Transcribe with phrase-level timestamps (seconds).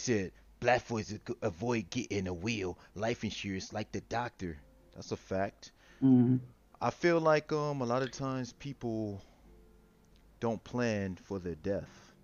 [0.00, 1.12] Said, black folks
[1.42, 4.58] avoid getting a wheel, life insurance like the doctor.
[4.94, 5.72] That's a fact.
[6.02, 6.40] Mm.
[6.80, 9.20] I feel like um a lot of times people
[10.40, 12.14] don't plan for their death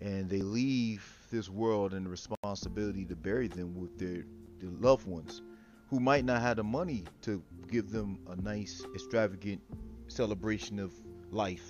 [0.00, 4.24] and they leave this world and the responsibility to bury them with their,
[4.60, 5.42] their loved ones
[5.90, 9.60] who might not have the money to give them a nice extravagant
[10.06, 10.92] celebration of
[11.32, 11.68] life.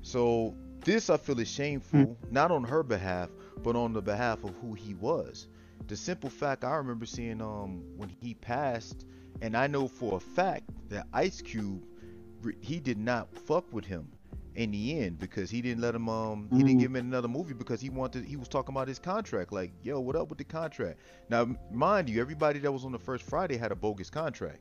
[0.00, 3.28] So this I feel is shameful, not on her behalf,
[3.62, 5.48] but on the behalf of who he was.
[5.88, 9.06] The simple fact I remember seeing um when he passed,
[9.40, 11.82] and I know for a fact that Ice Cube
[12.60, 14.08] he did not fuck with him
[14.54, 16.80] in the end because he didn't let him um he didn't Mm.
[16.80, 20.00] give him another movie because he wanted he was talking about his contract like yo
[20.00, 23.56] what up with the contract now mind you everybody that was on the first Friday
[23.56, 24.60] had a bogus contract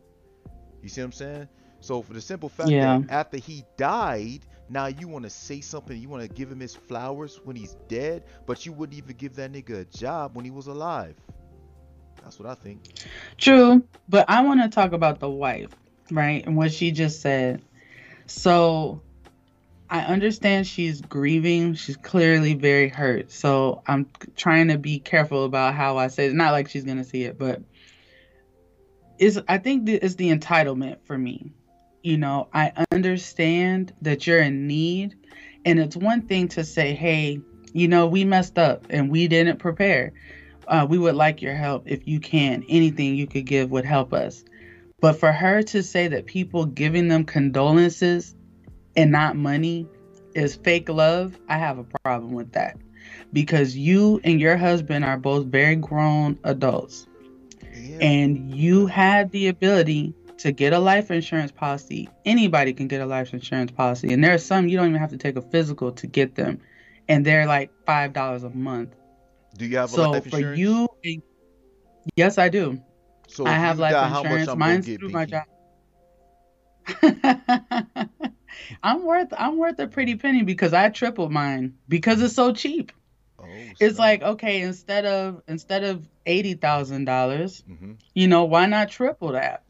[0.81, 1.47] you see what I'm saying
[1.79, 2.81] so for the simple fact Yeah.
[2.81, 6.59] that after he died now you want to say something you want to give him
[6.59, 10.45] his flowers when he's dead but you wouldn't even give that nigga a job when
[10.45, 11.15] he was alive
[12.23, 12.81] that's what I think
[13.37, 15.71] True, but I want to talk about the wife,
[16.11, 16.45] right?
[16.45, 17.61] And what she just said.
[18.27, 19.01] So
[19.89, 21.73] I understand she's grieving.
[21.73, 23.31] She's clearly very hurt.
[23.31, 26.33] So I'm trying to be careful about how I say it.
[26.33, 27.61] Not like she's going to see it, but
[29.17, 31.53] is I think th- it's the entitlement for me.
[32.01, 35.15] You know, I understand that you're in need,
[35.65, 37.41] and it's one thing to say, "Hey,
[37.73, 40.13] you know, we messed up and we didn't prepare.
[40.67, 42.63] Uh, we would like your help if you can.
[42.69, 44.45] Anything you could give would help us."
[45.01, 48.35] But for her to say that people giving them condolences
[48.95, 49.87] and not money
[50.35, 52.77] is fake love, I have a problem with that.
[53.33, 57.07] Because you and your husband are both very grown adults
[57.75, 62.09] yeah and you had the ability to get a life insurance policy.
[62.25, 65.11] Anybody can get a life insurance policy, and there are some you don't even have
[65.11, 66.61] to take a physical to get them,
[67.07, 68.95] and they're like five dollars a month.
[69.57, 70.87] do you have a So for you,
[72.15, 72.81] yes, I do.
[73.27, 74.59] so I have life die, how much insurance.
[74.59, 75.43] Mine's get through my job.
[78.83, 82.91] I'm worth I'm worth a pretty penny because I tripled mine because it's so cheap.
[83.39, 83.45] oh
[83.79, 88.89] It's like okay, instead of instead of eighty thousand dollars, hmm you know, why not
[88.89, 89.63] triple that?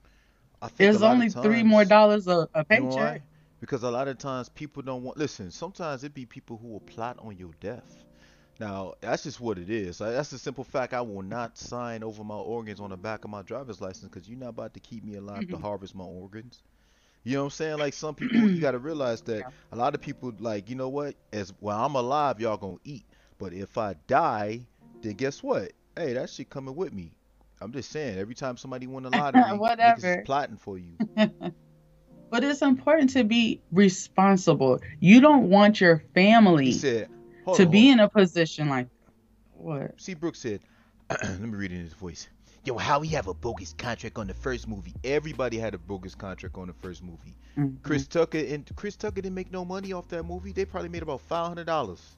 [0.62, 0.70] A
[1.02, 3.22] only of three more dollars a, a you know paycheck.
[3.60, 5.18] Because a lot of times people don't want.
[5.18, 7.98] Listen, sometimes it be people who will plot on your death.
[8.60, 10.00] Now that's just what it is.
[10.00, 10.94] That's the simple fact.
[10.94, 14.28] I will not sign over my organs on the back of my driver's license because
[14.28, 15.62] you're not about to keep me alive to mm-hmm.
[15.62, 16.62] harvest my organs.
[17.24, 17.78] You know what I'm saying?
[17.78, 19.50] Like some people, you got to realize that Yeah.
[19.72, 21.16] a lot of people, like you know what?
[21.32, 23.06] As while I'm alive, y'all gonna eat.
[23.38, 24.62] But if I die,
[25.02, 25.72] then guess what?
[25.96, 27.12] Hey, that shit coming with me.
[27.62, 28.18] I'm just saying.
[28.18, 30.24] Every time somebody win the lottery, Whatever.
[30.26, 30.94] plotting for you.
[32.32, 34.80] But it's important to be responsible.
[35.00, 37.10] You don't want your family said,
[37.56, 38.88] to on, be in a position like
[39.54, 40.00] what?
[40.00, 40.60] See, Brooks said,
[41.24, 42.28] let me read it in his voice.
[42.66, 44.94] Yo, how he have a bogus contract on the first movie?
[45.04, 47.36] Everybody had a bogus contract on the first movie.
[47.58, 47.82] Mhm.
[47.82, 50.52] Chris Tucker and Chris Tucker didn't make no money off that movie.
[50.52, 52.16] They probably made about five hundred dollars.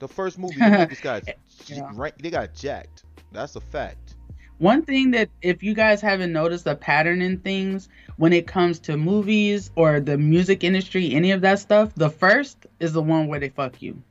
[0.00, 1.22] The first movie, the got
[1.66, 1.90] Yeah.
[1.94, 3.04] rank- they got jacked.
[3.30, 4.13] That's a fact.
[4.58, 8.78] One thing that if you guys haven't noticed a pattern in things when it comes
[8.80, 13.26] to movies or the music industry, any of that stuff, the first is the one
[13.26, 14.02] where they fuck you.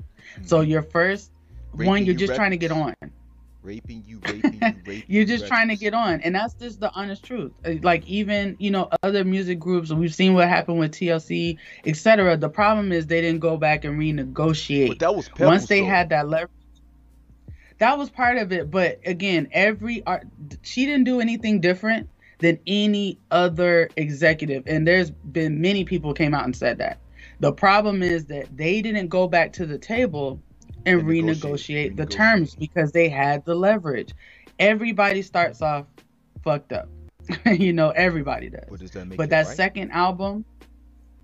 [0.43, 0.67] So Mhm.
[0.67, 1.31] your first
[1.71, 2.93] one, you're you just trying to get on.
[3.63, 6.81] raping you, raping you, raping You're you just trying to get on, and that's just
[6.81, 7.53] the honest truth.
[7.65, 12.35] Uh, Like even you know other music groups, we've seen what happened with TLC, etc.
[12.35, 14.89] The problem is they didn't go back and renegotiate.
[14.89, 15.87] But that was Pebbles, once they though.
[15.87, 16.49] had that leverage.
[17.83, 20.25] That was part of it, but again, every art,
[20.61, 26.33] she didn't do anything different than any other executive, and there's been many people came
[26.33, 26.97] out and said that.
[27.41, 30.41] The problem is that they didn't go back to the table
[30.85, 32.09] and And negotiate, renegotiate the renegotiate.
[32.09, 34.13] terms because they had the leverage.
[34.59, 35.85] Everybody starts off
[36.41, 36.87] fucked up.
[37.45, 38.61] you know, everybody does.
[38.91, 39.57] That But that right?
[39.57, 40.45] second album,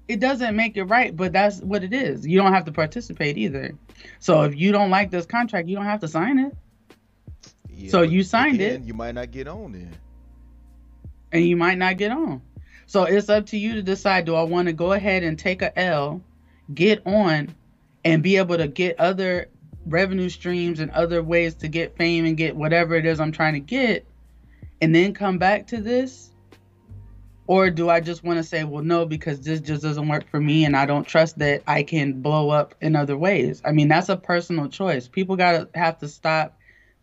[0.10, 2.28] it doesn't make it right, but that's what it is.
[2.28, 3.78] You don't have to participate either.
[4.20, 6.58] So if you don't like this contract, you don't have to sign it.
[7.70, 8.84] Yeah, so you signed it.
[8.84, 9.96] You might not get on then.
[11.32, 12.42] and you might not get on.
[12.88, 15.62] So it's up to you to decide do I want to go ahead and take
[15.62, 16.24] a L,
[16.74, 17.56] get on,
[18.04, 19.50] and be able to get other
[19.86, 23.54] revenue streams and other ways to get fame and get whatever it is I'm trying
[23.54, 24.08] to get,
[24.82, 26.29] and then come back to this?
[27.50, 30.40] Or do I just want to say, well, no, because this just doesn't work for
[30.40, 33.60] me and I don't trust that I can blow up in other ways?
[33.66, 35.08] I mean, that's a personal choice.
[35.08, 36.56] People got to have to stop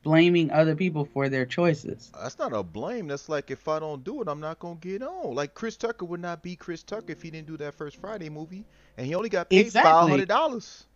[0.04, 2.12] blaming other people for their choices.
[2.22, 3.08] That's not a blame.
[3.08, 5.34] That's like if I don't do it, I'm not gonna get on.
[5.34, 8.28] Like Chris Tucker would not be Chris Tucker if he didn't do that first Friday
[8.28, 8.64] movie,
[8.96, 9.90] and he only got paid Exactly.
[9.90, 10.86] five hundred dollars.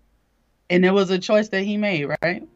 [0.71, 2.49] And it was a choice that he made, right?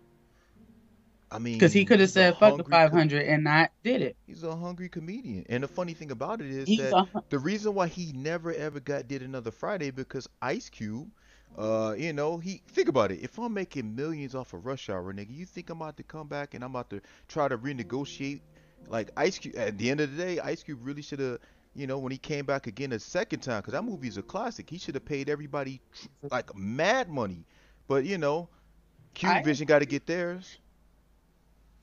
[1.34, 4.02] I mean, Because he could have said fuck the hungry com- 500 and not did
[4.02, 4.16] it.
[4.26, 5.44] He's a hungry comedian.
[5.48, 8.52] And the funny thing about it is He's that a, the reason why he never
[8.54, 11.10] ever got did another Friday because Ice Cube,
[11.56, 13.20] uh, you know, he think about it.
[13.22, 16.28] If I'm making millions off of Rush Hour, nigga, you think I'm about to come
[16.28, 18.40] back and I'm about to try to renegotiate?
[18.88, 21.38] Like Ice Cube, at the end of the day, Ice Cube really should have,
[21.74, 24.68] you know, when he came back again a second time, because that movie's a classic.
[24.70, 27.46] He should have paid everybody tr- like mad money.
[27.86, 28.48] But you know,
[29.14, 30.58] Cube Vision got to get theirs.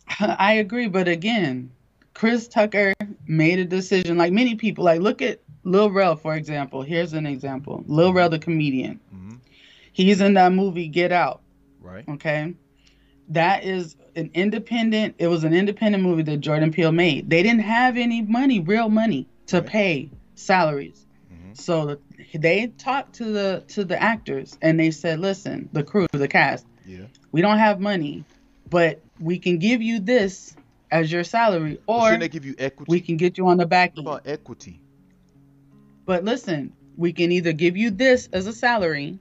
[0.20, 1.72] I agree, but again,
[2.14, 2.94] Chris Tucker
[3.28, 4.18] made a decision.
[4.18, 6.82] Like many people, like look at Lil Rel for example.
[6.82, 9.00] Here's an example: Lil Rel, the comedian.
[9.10, 9.36] hmm
[9.94, 11.42] He's in that movie Get Out.
[11.82, 12.06] Right.
[12.08, 12.54] Okay,
[13.30, 15.16] that is an independent.
[15.18, 17.30] It was an independent movie that Jordan Peele made.
[17.30, 19.66] They didn't have any money, real money, to Right.
[19.68, 21.06] pay salaries.
[21.30, 21.98] hmm So
[22.34, 26.66] they talked to the to the actors and they said, "Listen, the crew, the cast,
[26.86, 27.06] Yeah.
[27.32, 28.24] we don't have money,
[28.70, 30.56] but we can give you this
[30.92, 32.90] as your salary, or they give you equity?
[32.90, 34.08] we can get you on the back What end.
[34.08, 34.82] about equity?
[36.06, 39.20] But listen, we can either give you this as a salary,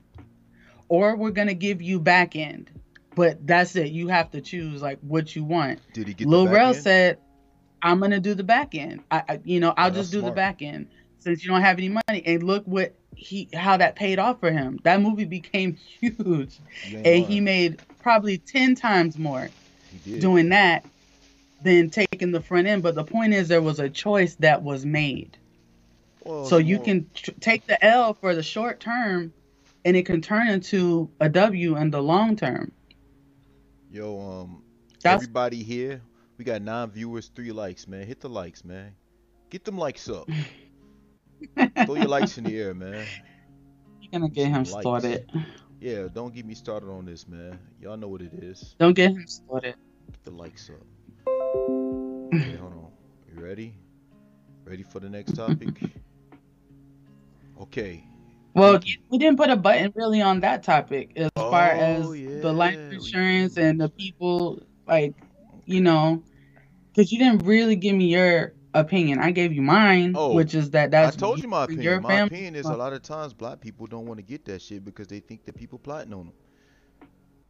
[0.89, 2.69] or we're gonna give you back end.
[3.15, 3.91] But that's it.
[3.91, 5.79] You have to choose like what you want.
[5.93, 6.77] Did he get Lil the Rel end?
[6.77, 7.17] said,
[7.81, 9.01] "I'm gonna do the back end.
[9.11, 10.35] I, I you know, I'll Oh, just do the smart.
[10.35, 10.87] back end
[11.19, 14.51] since you don't have any money." And look what he how that paid off for
[14.51, 14.79] him.
[14.83, 16.57] That movie became huge,
[16.93, 19.49] and he made probably ten times more.
[20.19, 20.85] Doing that
[21.63, 22.83] than taking the front end.
[22.83, 25.37] But the point is, there was a choice that was made.
[26.23, 29.33] Well, So you more- can tr- take the L for the short term,
[29.85, 32.71] and it can turn into a W in the long term.
[33.91, 34.63] Yo, um,
[35.01, 36.01] That's everybody here,
[36.37, 38.05] we got nine viewers, three likes, man.
[38.07, 38.93] Hit the likes, man.
[39.49, 40.29] Get them likes up.
[41.85, 43.05] Throw your likes in the air, man.
[43.99, 44.69] you're gonna get him likes.
[44.69, 45.29] started.
[45.81, 47.57] Yeah, don't get me started on this, man.
[47.81, 48.75] Y'all know what it is.
[48.77, 49.73] Don't get him started.
[50.11, 50.75] Get the likes up.
[52.33, 52.87] Okay, hold on.
[53.35, 53.73] You ready?
[54.63, 55.67] Ready for the next topic?
[57.59, 58.05] Okay.
[58.53, 58.79] Well,
[59.09, 62.39] we didn't put a button really on that topic as far oh, as Oh, yeah,
[62.41, 65.15] the life insurance and the people, like,
[65.65, 66.23] you know,
[66.93, 69.19] because you didn't really give me your opinion.
[69.19, 71.83] I gave you mine, Oh, which is that I that's told you my opinion.
[71.83, 72.27] your My family.
[72.27, 75.07] opinion is a lot of times black people don't want to get that shit because
[75.07, 76.33] they think that people plotting on them.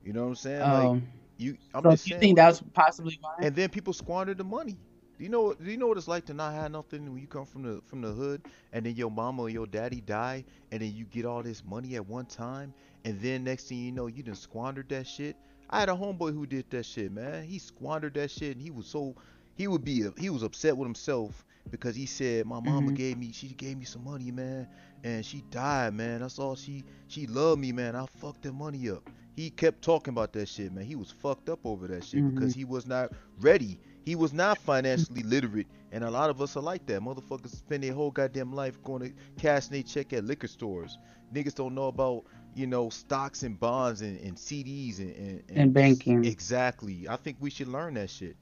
[0.04, 0.72] You know what I'm saying?
[0.72, 1.02] Like Oh,
[1.38, 2.22] you, I'm so just you saying.
[2.22, 4.78] think that's possibly and then people squander the money.
[5.18, 5.54] Do you know?
[5.54, 7.82] Do you know what it's like to not have nothing when you come from the
[7.86, 8.44] from the hood,
[8.74, 11.96] and then your mama or your daddy die, and then you get all this money
[11.96, 12.74] at one time,
[13.06, 15.36] and then next thing you know, you done squandered that shit.
[15.70, 17.44] I had a homeboy who did that shit, man.
[17.46, 19.16] He squandered that shit, and he was so
[19.56, 22.96] he would be he was upset with himself because he said my mama Mhm.
[22.96, 24.68] gave me she gave me some money, man,
[25.04, 26.22] and she died, man.
[26.22, 27.96] That's all she she loved me, man.
[27.96, 29.10] I fucked that money up.
[29.36, 30.84] He kept talking about that shit, man.
[30.86, 32.34] He was fucked up over that shit Mhm.
[32.36, 33.80] because he was not ready.
[34.04, 37.02] He was not financially literate, and a lot of us are like that.
[37.02, 40.98] Motherfuckers spend their whole goddamn life going to cash their check at liquor stores.
[41.34, 42.26] Niggas don't know about
[42.56, 46.26] you know stocks and bonds and, and CDs and, and, And banking.
[46.26, 47.08] Exactly.
[47.08, 48.36] I think we should learn that shit.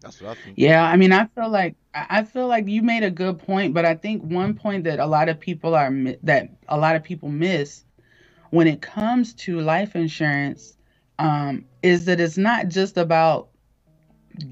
[0.00, 0.58] That's what I think.
[0.58, 3.84] Yeah, I mean, I feel like I feel like you made a good point, but
[3.84, 5.90] I think one point that a lot of people are
[6.22, 7.84] that a lot of people miss
[8.50, 10.76] when it comes to life insurance
[11.18, 13.48] um, is that it's not just about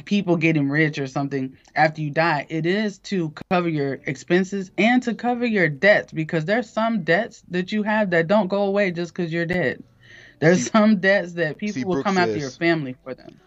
[0.05, 2.47] people getting rich or something after you die.
[2.49, 7.43] It is to cover your expenses and to cover your debts because there's some debts
[7.51, 9.83] that you have that don't go away just because you're dead.
[10.41, 13.41] There's See- some debts that people see, will Brooke come after your family for them.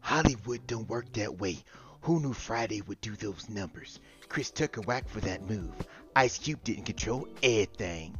[0.00, 1.58] Hollywood don't work that way.
[2.02, 4.00] Who knew Friday would do those numbers?
[4.28, 5.72] Chris Tucker whacked for that move.
[6.16, 8.16] Ice Cube didn't control everything.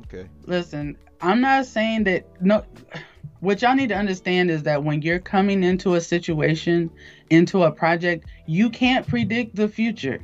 [0.00, 0.28] Okay.
[0.46, 2.64] Listen, I'm not saying that no
[3.40, 6.90] what y'all need to understand is that when you're coming into a situation,
[7.30, 10.20] into a project, you can't predict the future,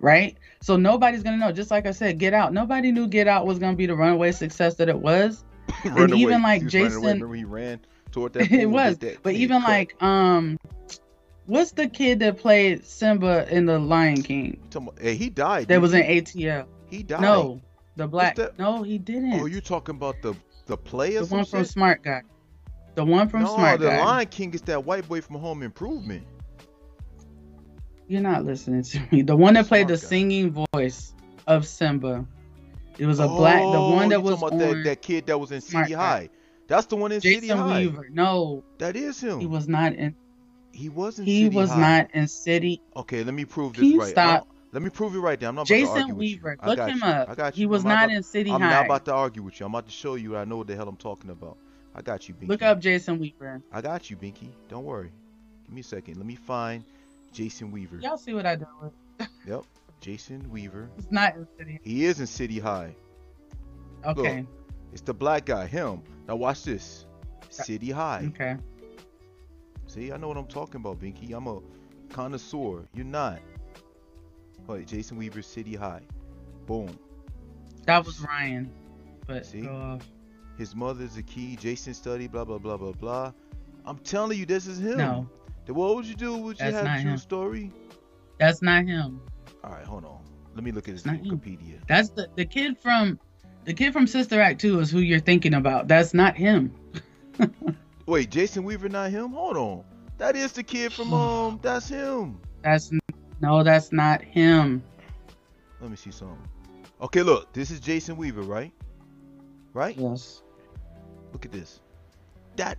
[0.00, 0.36] right?
[0.60, 1.52] So nobody's gonna know.
[1.52, 2.52] Just like I said, Get Out.
[2.52, 5.44] Nobody knew Get Out was gonna be the runaway success that it was.
[5.84, 6.20] Run away.
[6.20, 6.84] even like He was away.
[6.84, 7.80] Jason- Remember he ran
[8.14, 8.96] toward that it was.
[8.98, 9.68] that But even cut.
[9.68, 10.56] like um
[11.46, 14.60] what's the kid that played Simba in The Lion King?
[14.98, 15.68] Hey, he died.
[15.68, 16.22] That was in he?
[16.22, 16.66] ATL.
[16.88, 17.20] He died.
[17.20, 17.60] No,
[17.96, 18.38] the black.
[18.58, 19.34] No, he didn't.
[19.40, 20.34] Oh, you talking about the
[20.66, 21.22] the player?
[21.22, 22.22] the one from Smart Guy.
[22.94, 23.96] The one from no, Smart the Guy.
[23.96, 26.24] The Lion King is that white boy from Home Improvement.
[28.06, 29.22] You're not listening to me.
[29.22, 30.00] The one that played the guy.
[30.00, 31.14] singing voice
[31.46, 32.26] of Simba.
[32.96, 33.60] It was a black.
[33.60, 36.28] The one that was on that, that kid that was in Smart City Guy.
[36.66, 37.78] That's the one in City Jason High.
[37.80, 38.08] Weaver.
[38.12, 39.40] No, That is him.
[39.40, 40.14] he was not in.
[40.72, 41.28] He wasn't.
[41.28, 41.80] He City was High.
[41.80, 42.82] not in City.
[42.96, 44.08] Okay, let me prove Can this right.
[44.08, 44.48] stop?
[44.72, 45.48] Let me prove it right there.
[45.48, 46.56] I'm not about to argue Jason Weaver.
[46.66, 47.04] Look him you.
[47.04, 47.30] up.
[47.30, 47.60] I got you.
[47.62, 48.56] He was I'm not about- in City High.
[48.56, 49.66] I'm not about to argue with you.
[49.66, 51.58] I'm about to show you I know what the hell I'm talking about.
[51.94, 52.48] I got you, Binky.
[52.48, 53.62] Look up Jason Weaver.
[53.70, 54.48] I got you, Binky.
[54.68, 55.12] Don't worry.
[55.66, 56.16] Give me a second.
[56.16, 56.82] Let me find
[57.32, 57.98] Jason Weaver.
[58.02, 59.28] Y'all see what I do with?
[59.46, 59.62] Yep.
[60.00, 60.90] Jason Weaver.
[60.98, 61.78] It's not in city.
[61.84, 62.96] He is in City High.
[64.04, 64.44] Okay.
[64.94, 66.02] It's the black guy, him.
[66.26, 67.04] Now watch this.
[67.42, 68.30] Uh, City High.
[68.34, 68.56] Okay.
[69.86, 71.32] See, I know what I'm talking about, Binky.
[71.34, 71.58] I'm a
[72.10, 72.86] connoisseur.
[72.94, 73.40] You're not.
[74.68, 76.00] Wait, Jason Weaver, City High.
[76.66, 76.96] Boom.
[77.86, 78.70] That was Ryan.
[79.26, 79.68] But See?
[80.56, 81.56] His mother's a key.
[81.56, 82.28] Jason study.
[82.28, 83.32] Blah blah blah blah blah.
[83.84, 84.96] I'm telling you, this is him.
[84.96, 85.28] No,
[85.66, 86.36] Then What would you do?
[86.36, 87.18] Would you That's have a true him.
[87.18, 87.72] story?
[88.38, 89.20] that's not him.
[89.64, 90.20] All right, hold on.
[90.54, 91.02] Let me look at his.
[91.02, 91.80] Wikipedia.
[91.88, 93.18] That's the the kid from
[93.64, 95.88] the kid from Sister Act 2 is who you're thinking about.
[95.88, 96.74] That's not him.
[98.06, 99.32] Wait, Jason Weaver, not him?
[99.32, 99.84] Hold on.
[100.18, 101.60] That is the kid from um.
[101.62, 102.40] That's him.
[102.62, 102.90] That's
[103.40, 104.82] no, that's not him.
[105.80, 106.38] Let me see something.
[107.00, 107.52] Okay, look.
[107.52, 108.72] This is Jason Weaver, right?
[109.72, 109.96] Right?
[109.98, 110.42] Yes.
[111.32, 111.80] Look at this.
[112.56, 112.78] That.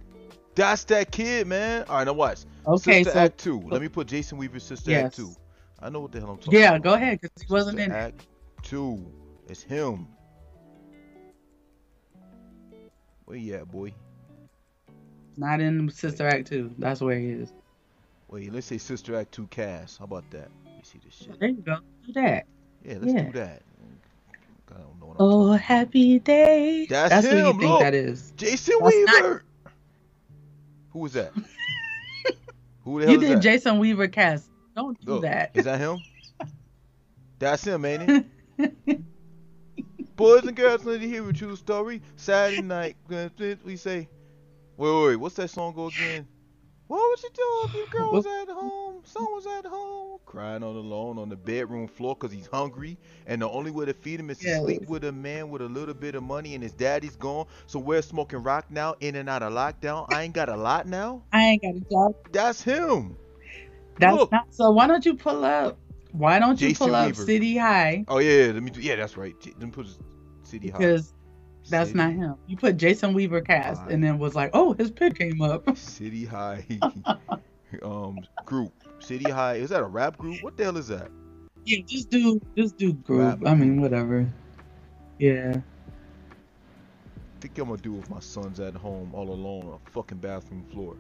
[0.56, 1.84] That's that kid, man.
[1.90, 2.40] All right, now watch.
[2.66, 3.62] Okay, Sister so Act two.
[3.68, 5.16] Let me put Jason Weaver's Sister Act Yes.
[5.18, 5.36] two.
[5.82, 6.84] I know what the hell I'm talking yeah, about.
[6.84, 8.00] go ahead because he wasn't Sister in it.
[8.00, 8.28] Act
[8.64, 9.06] two.
[9.50, 10.08] It's him.
[13.26, 13.94] Where you at, boy?
[15.38, 16.76] Not in Sister Act 2.
[16.78, 17.52] That's where he is.
[18.30, 20.00] Wait, let's say Sister Act two cast.
[20.00, 20.50] How about that?
[20.66, 21.40] Let me see this shit.
[21.40, 21.78] There you go.
[22.06, 22.46] Do that.
[22.84, 23.24] Yeah, let's Yeah.
[23.24, 23.62] do that.
[24.70, 26.86] I don't know what I'm Oh, happy day.
[26.90, 27.80] That's who you think look.
[27.82, 28.34] that is.
[28.36, 29.44] Jason That's not- Weaver.
[30.92, 31.34] Who was that?
[32.84, 33.42] Who the hell You is did that?
[33.44, 34.50] Jason Weaver cast.
[34.76, 35.52] Don't do Look, that.
[35.54, 36.02] Is that him?
[37.40, 38.26] That's him, ain't
[38.58, 39.02] it?
[40.16, 42.02] Boys and girls, let me hear a true story.
[42.16, 42.96] Saturday night,
[43.66, 44.08] we say,
[44.78, 46.28] wait, wait, wait, what's that song go again?
[46.88, 47.80] What was you doing?
[47.80, 51.36] Your girl was at home, son was at home, crying on the lawn on the
[51.36, 54.62] bedroom floor because he's hungry, and the only way to feed him is to Yes.
[54.62, 57.48] sleep with a man with a little bit of money, and his daddy's gone.
[57.68, 60.06] So we're smoking rock now, in and out of lockdown.
[60.10, 61.24] I ain't got a lot now.
[61.34, 62.14] I ain't got a job.
[62.32, 63.18] That's him.
[64.00, 64.32] That's Look.
[64.32, 64.46] not.
[64.52, 65.80] So why don't you pull up?
[66.18, 67.26] Why don't you Jason pull up Weaver.
[67.26, 68.06] City High?
[68.08, 68.80] Oh yeah, let me do.
[68.80, 69.36] Yeah, that's right.
[69.60, 69.88] Me put
[70.44, 70.78] City High.
[70.78, 71.14] Because
[71.70, 72.36] that's City- not him.
[72.48, 73.92] You put Jason Weaver cast High.
[73.92, 75.78] and then was like, oh, his pic came up.
[75.78, 76.66] City High
[77.84, 78.72] um group.
[79.00, 80.42] City High is that a rap group?
[80.42, 81.10] What the hell is that?
[81.66, 83.42] yeah, just do, just do group.
[83.42, 83.52] Rap.
[83.52, 84.28] I mean, whatever.
[85.20, 85.58] Yeah.
[85.58, 90.20] I think I'm gonna do with my son's at home all alone on a fucking
[90.20, 90.96] bathroom floor.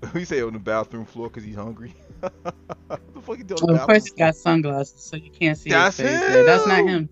[0.14, 1.94] you say on the bathroom floor because he's hungry?
[2.20, 2.30] the
[3.22, 3.60] fuck you doing?
[3.62, 6.20] Well, of course, he got sunglasses, so you can't see That's his face.
[6.20, 6.44] there.
[6.44, 7.08] That's not him!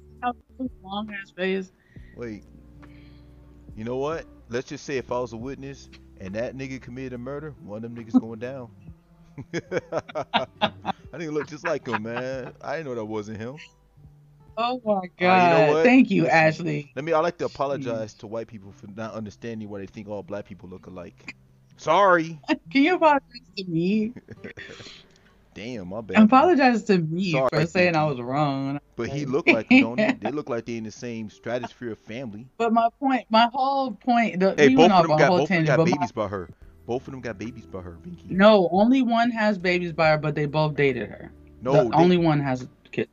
[0.59, 0.71] him.
[0.83, 1.73] Long ass face.
[2.17, 2.45] Wait.
[3.77, 4.25] You know what?
[4.49, 5.89] Let's just say if I was a witness
[6.21, 8.71] and that nigga committed a murder, one of them niggas going down.
[9.55, 12.53] I didn't look just like him, man.
[12.63, 13.57] I didn't know that wasn't him.
[14.57, 15.69] Oh my god!
[15.69, 15.83] you know?
[15.83, 16.91] Thank you, Ashley.
[16.97, 17.13] Let me.
[17.13, 20.47] I like to apologize to white people for not understanding why they think all black
[20.47, 21.37] people look alike.
[21.77, 22.39] Sorry.
[22.71, 23.23] Can you apologize
[23.57, 24.13] to me?
[25.55, 26.23] Damn, my bad.
[26.23, 28.79] Apologize to me Sorry, for saying I was wrong.
[28.97, 30.13] But he looked like don't he?
[30.21, 32.47] They look like they're in the same stratosphere of family.
[32.59, 35.69] But my point, my whole point, the, Hey, both of them got whole both tangent.
[35.69, 36.51] got But my, babies by her.
[36.87, 38.31] Both of them got babies by her, Binky.
[38.31, 41.33] no, only one has babies by her, but they both dated her.
[41.63, 43.09] No, the they- only one has a kid.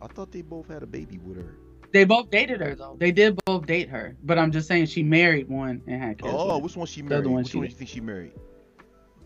[0.00, 1.54] I thought they both had a baby with her.
[1.94, 2.96] They both dated her though.
[2.98, 4.16] They did both date her.
[4.24, 6.34] But I'm just saying she married one and had kids.
[6.36, 7.10] Oh, which one she married?
[7.12, 8.32] The other one which she- one do you think she married?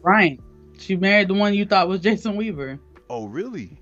[0.03, 0.39] Ryan.
[0.79, 2.79] She married the one you thought was Jason Weaver.
[3.09, 3.81] Oh, really?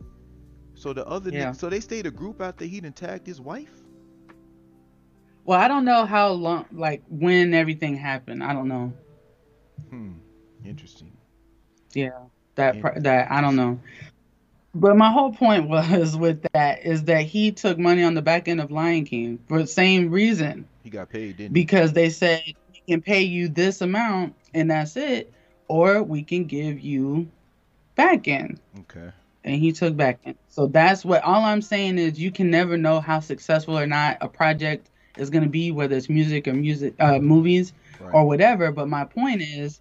[0.74, 1.50] So the other Yeah.
[1.50, 3.72] nigga, so they stayed a group after he done tagged his wife?
[5.44, 8.42] Well, I don't know how long, like when everything happened.
[8.44, 8.92] I don't know.
[9.90, 10.12] Hmm.
[10.64, 11.16] Interesting.
[11.92, 12.10] Yeah,
[12.54, 13.80] that pr- that I don't know.
[14.80, 18.48] But my whole point was with that is that he took money on the back
[18.48, 21.62] end of Lion King for the same reason He got paid, didn't he?
[21.62, 25.32] because they said we can pay you this amount and that's it,
[25.68, 27.28] or we can give you
[27.94, 28.60] back end.
[28.80, 29.10] Okay.
[29.44, 30.36] And he took back end.
[30.48, 34.18] So that's what all I'm saying is you can never know how successful or not
[34.20, 38.12] a project is going to be, whether it's music or music, uh, movies Right.
[38.12, 38.72] or whatever.
[38.72, 39.80] But my point is,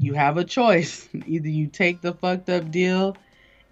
[0.00, 1.06] you have a choice.
[1.26, 3.16] Either you take the fucked up deal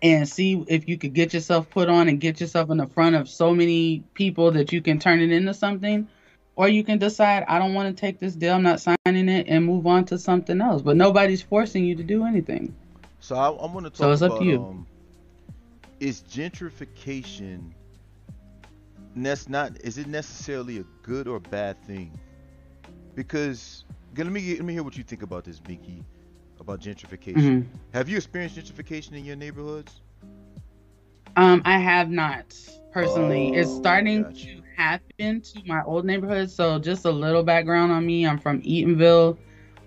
[0.02, 3.14] and see if you could get yourself put on and get yourself in the front
[3.14, 6.08] of so many people that you can turn it into something,
[6.56, 9.46] or you can decide I don't want to take this deal, I'm not signing it,
[9.48, 10.82] and move on to something else.
[10.82, 12.74] But nobody's forcing you to do anything.
[13.20, 14.56] So I, I'm going to talk So it's up to you.
[14.56, 14.86] um,
[16.00, 17.70] is gentrification.
[19.14, 19.80] That's not.
[19.82, 22.18] Is it necessarily a good or bad thing?
[23.14, 23.84] Because
[24.16, 26.02] let me let me hear what you think about this, Binky,
[26.62, 27.34] about gentrification.
[27.34, 27.66] Mhm.
[27.92, 30.00] Have you experienced gentrification in your neighborhoods?
[31.36, 32.54] Um, I have not
[32.92, 33.54] personally.
[33.54, 34.46] it's Oh, starting gotcha.
[34.46, 36.50] to happen to my old neighborhood.
[36.50, 38.26] So just a little background on me.
[38.26, 39.36] I'm from Eatonville,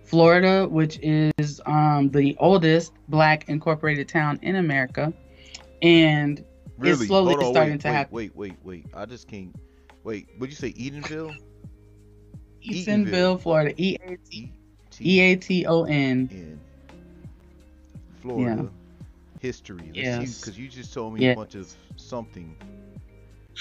[0.03, 5.13] Florida, which is um, the oldest black incorporated town in America.
[5.82, 6.44] And
[6.77, 6.91] Really?
[6.94, 8.15] it's slowly on, starting wait, to wait, happen.
[8.15, 8.86] Wait, wait, wait.
[8.94, 9.55] I just can't.
[10.03, 11.36] Wait, would you say Edenville?
[12.63, 13.74] Eatonville, Florida.
[13.77, 14.51] E A T
[15.01, 16.60] E A T O N.
[18.25, 18.72] Florida.
[19.39, 19.91] History.
[19.96, 20.36] Let's Yes.
[20.39, 21.32] Because you just told me Yeah.
[21.32, 22.58] a bunch of something.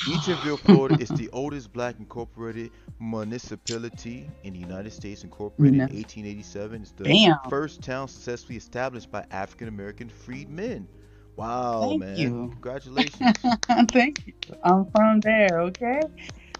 [0.06, 5.86] Eatonville, Florida is the oldest black incorporated municipality in the United States, incorporated No.
[5.86, 6.82] in 1887.
[6.82, 7.38] It's the Damn.
[7.48, 10.88] first town successfully established by African American freedmen.
[11.36, 12.16] Wow, Thank man.
[12.16, 12.48] you.
[12.52, 13.38] Congratulations.
[13.92, 14.34] Thank you.
[14.62, 16.00] I'm from there, okay?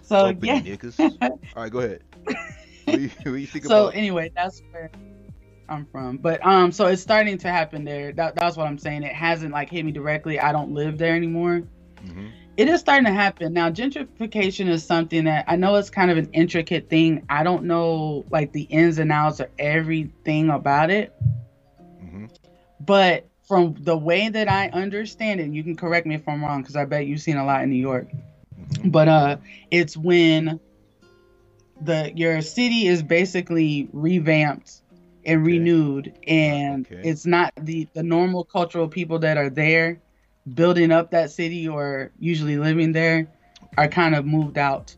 [0.03, 0.77] So Uppity yeah.
[1.55, 2.03] All right, go ahead.
[2.85, 4.91] What do you, what do you think So about anyway, that's where
[5.69, 6.19] I'm from.
[6.19, 8.13] But um, so it's starting to happen there.
[8.13, 9.03] That, that's what I'm saying.
[9.03, 10.39] It hasn't like hit me directly.
[10.39, 11.63] I don't live there anymore.
[12.05, 12.31] Mhm.
[12.57, 13.71] It is starting to happen now.
[13.71, 17.25] Gentrification is something that I know it's kind of an intricate thing.
[17.29, 21.13] I don't know like the ins and outs or everything about it,
[22.03, 22.31] Mhm.
[22.85, 26.45] but from the way that I understand it, and you can correct me if I'm
[26.45, 28.09] wrong because I bet you've seen a lot in New York.
[28.61, 28.93] Mhm.
[28.93, 29.37] But uh,
[29.71, 30.61] it's when
[31.81, 34.83] the your city is basically revamped
[35.27, 35.47] and Okay.
[35.47, 37.03] renewed, and Okay.
[37.03, 40.01] it's not the the normal cultural people that are there
[40.55, 43.29] building up that city or usually living there
[43.77, 44.97] are kind of moved out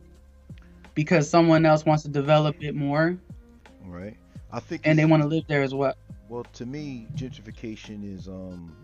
[0.95, 3.19] because someone else wants to develop it more
[3.85, 4.17] All right.
[4.53, 5.95] I think and they want to live there as well.
[6.29, 8.75] Well, to me, gentrification is um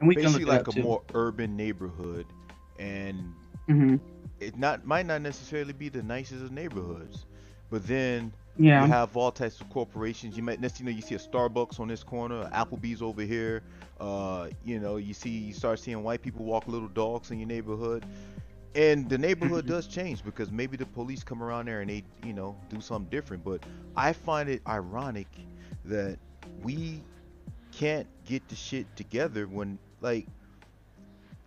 [0.00, 0.72] And we basically like a too.
[0.72, 2.26] more urban neighborhood,
[2.78, 3.34] and
[3.68, 3.96] hmm
[4.40, 7.26] it not might not necessarily be the nicest of neighborhoods,
[7.70, 8.84] but then Yeah.
[8.84, 10.36] you have all types of corporations.
[10.36, 13.62] You might next you know you see a Starbucks on this corner, Applebee's over here.
[13.98, 17.48] Uh, you know, you see you start seeing white people walk little dogs in your
[17.48, 18.04] neighborhood.
[18.74, 19.68] And the neighborhood Mhm.
[19.68, 23.10] does change because maybe the police come around there and they, you know, do something
[23.10, 23.42] different.
[23.44, 23.62] But
[23.96, 25.28] I find it ironic
[25.84, 26.18] that
[26.62, 27.04] we
[27.72, 30.28] can't get the shit together when like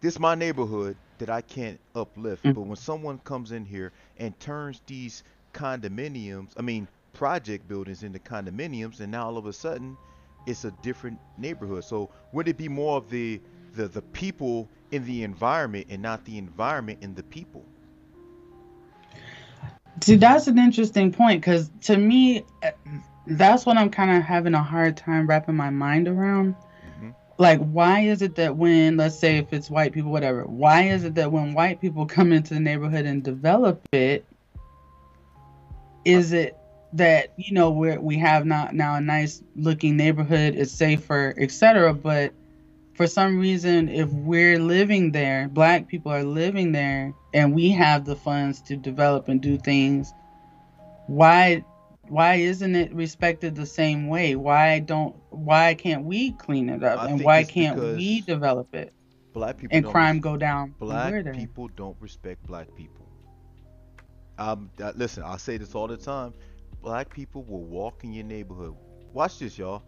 [0.01, 2.43] this my neighborhood that I can't uplift.
[2.43, 2.55] Mm.
[2.55, 8.19] But when someone comes in here and turns these condominiums, I mean project buildings into
[8.19, 9.97] condominiums, and now all of a sudden
[10.45, 11.83] it's a different neighborhood.
[11.83, 13.39] So would it be more of the
[13.75, 17.65] the, the people in the environment and not the environment in the people?
[20.01, 22.71] See, that's an interesting point because to me, uh,
[23.27, 26.55] that's what I'm kind of having a hard time wrapping my mind around.
[26.99, 27.13] Mhm.
[27.37, 31.03] Like, why is it that when, let's say, if it's white people, whatever, why is
[31.03, 34.25] it that when white people come into the neighborhood and develop it,
[36.05, 36.57] is it
[36.93, 41.93] that you know where we have not now a nice looking neighborhood, it's safer, etc.
[41.93, 42.33] But
[42.93, 48.05] for some reason, if we're living there, black people are living there, and we have
[48.05, 50.13] the funds to develop and do things,
[51.07, 51.63] why
[52.09, 54.35] why isn't it respected the same way?
[54.35, 58.93] Why don't why can't we clean it up, I and why can't we develop it
[59.33, 60.75] Black people and crime res- go down?
[60.79, 63.02] black people don't respect black people.
[64.37, 66.33] Um, listen, I say this all the time.
[66.81, 68.75] Black people will walk in your neighborhood.
[69.13, 69.83] Watch this, y'all.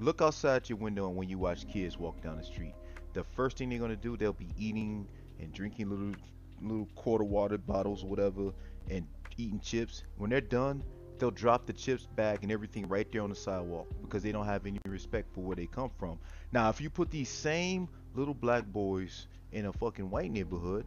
[0.00, 2.74] Look outside your window and when you watch kids walk down the street.
[3.14, 5.08] The first thing they're gonna do, they'll be eating
[5.40, 6.14] and drinking little
[6.60, 8.52] little quarter water bottles or whatever
[8.90, 9.06] and
[9.36, 10.04] eating chips.
[10.16, 10.82] When they're done,
[11.18, 14.46] they'll drop the chips bag and everything right there on the sidewalk because they don't
[14.46, 16.18] have any respect for where they come from.
[16.52, 20.86] Now, if you put these same little black boys in a fucking white neighborhood,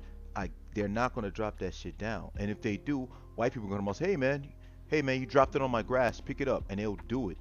[0.73, 2.31] they're not gonna drop that shit down.
[2.37, 4.47] And if they do, white people are gonna say, "Hey man,
[4.87, 7.37] hey man, you dropped it on my grass, pick it up," and they'll do it.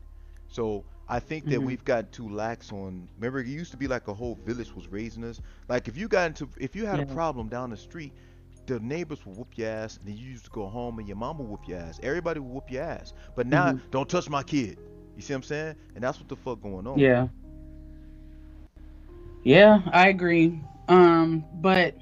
[0.48, 1.64] So I think that Mhm.
[1.64, 3.08] we've got too lax on.
[3.16, 5.40] Remember, it used to be like a whole village was raising us.
[5.68, 8.12] Like if you got into, if you had a problem down the street,
[8.66, 11.16] the neighbors will whoop your ass, and then you used to go home and your
[11.16, 11.98] mom will whoop your ass.
[12.02, 13.12] Everybody will whoop your ass.
[13.34, 13.80] But now, Mhm.
[13.90, 14.78] don't touch my kid.
[15.16, 15.76] You see what I'm saying?
[15.96, 16.98] And that's what the fuck going on.
[16.98, 17.28] Yeah.
[19.42, 20.60] Yeah, I agree.
[20.88, 21.94] Um, but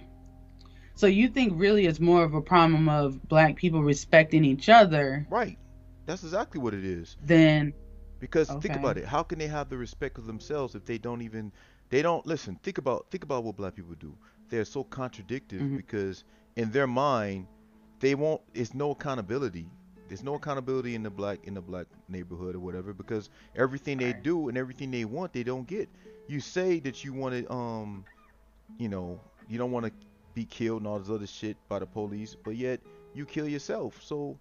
[0.99, 5.27] so you think really it's more of a problem of black people respecting each other
[5.31, 5.59] Right.
[6.07, 7.17] That's exactly what it is.
[7.25, 7.75] Then
[8.21, 9.07] Because think about it.
[9.07, 11.53] How can they have the respect of themselves if they don't even
[11.91, 14.17] they don't listen, think about think about what black people do.
[14.49, 15.77] They're so contradictive Mhm.
[15.77, 16.25] because
[16.57, 17.47] in their mind
[18.01, 19.69] they won't it's no accountability.
[20.09, 24.13] There's no accountability in the black in the black neighborhood or whatever because everything they
[24.13, 25.89] do and everything they want they don't get.
[26.27, 28.07] You say that you want to um
[28.79, 29.93] you know, you don't want to
[30.39, 32.79] be killed and all this other shit by the police, but yet
[33.13, 34.01] you kill yourself.
[34.01, 34.39] So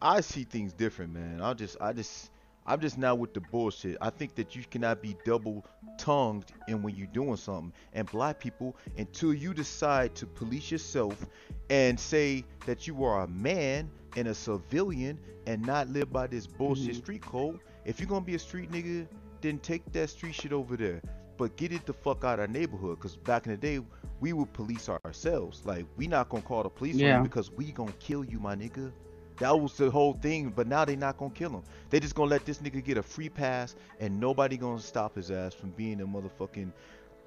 [0.00, 1.42] I see things different, man.
[1.42, 2.30] I just I just
[2.64, 3.98] I'm just not with the bullshit.
[4.00, 5.66] I think that you cannot be double
[5.98, 7.70] tongued in when you're doing something.
[7.92, 11.26] And black people, until you decide to police yourself
[11.68, 16.46] and say that you are a man and a civilian and not live by this
[16.46, 17.02] bullshit Mhm.
[17.02, 19.06] street code, if you're gonna be a street nigga,
[19.42, 21.02] then take that street shit over there.
[21.36, 22.98] But get it the fuck out of our neighborhood.
[22.98, 23.80] Cause back in the day,
[24.20, 25.64] we would police ourselves.
[25.66, 27.20] Like we not gonna call the police on Yeah.
[27.20, 28.92] you because we gonna kill you, my nigga.
[29.38, 30.50] That was the whole thing.
[30.50, 31.62] But now they not gonna kill him.
[31.90, 35.30] They just gonna let this nigga get a free pass, and nobody gonna stop his
[35.30, 36.72] ass from being a motherfucking.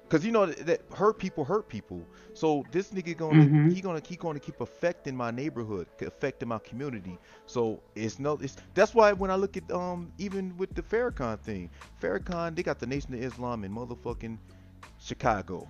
[0.08, 2.08] Cause you know that, hurt people hurt people.
[2.32, 3.68] So this nigga gonna Mhm.
[3.68, 7.18] he gonna keep gonna keep affecting my neighborhood, affecting my community.
[7.46, 11.40] So it's no, it's that's why when I look at um even with the Farrakhan
[11.40, 14.38] thing, Farrakhan they got the Nation of Islam in motherfucking
[14.98, 15.68] Chicago.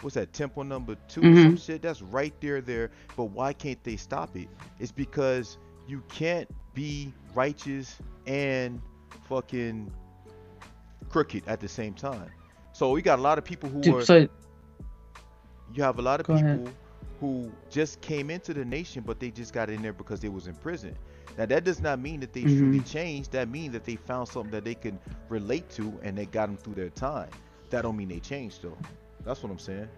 [0.00, 1.82] What's that temple number 2 or some shit?
[1.82, 2.90] That's right there, there.
[3.16, 4.48] But why can't they stop it?
[4.78, 8.80] It's because you can't be righteous and
[9.28, 9.90] fucking
[11.08, 12.30] crooked at the same time.
[12.72, 14.28] So we got a lot of people who Do- are So
[15.74, 16.74] you have a lot of Go people ahead.
[17.20, 20.46] who just came into the nation but they just got in there because they was
[20.46, 20.94] in prison
[21.38, 22.58] now that does not mean that they Mhm.
[22.58, 26.26] truly changed that means that they found something that they can relate to and they
[26.26, 27.30] got them through their time
[27.70, 28.76] that don't mean they changed though
[29.26, 29.88] that's what i'm saying.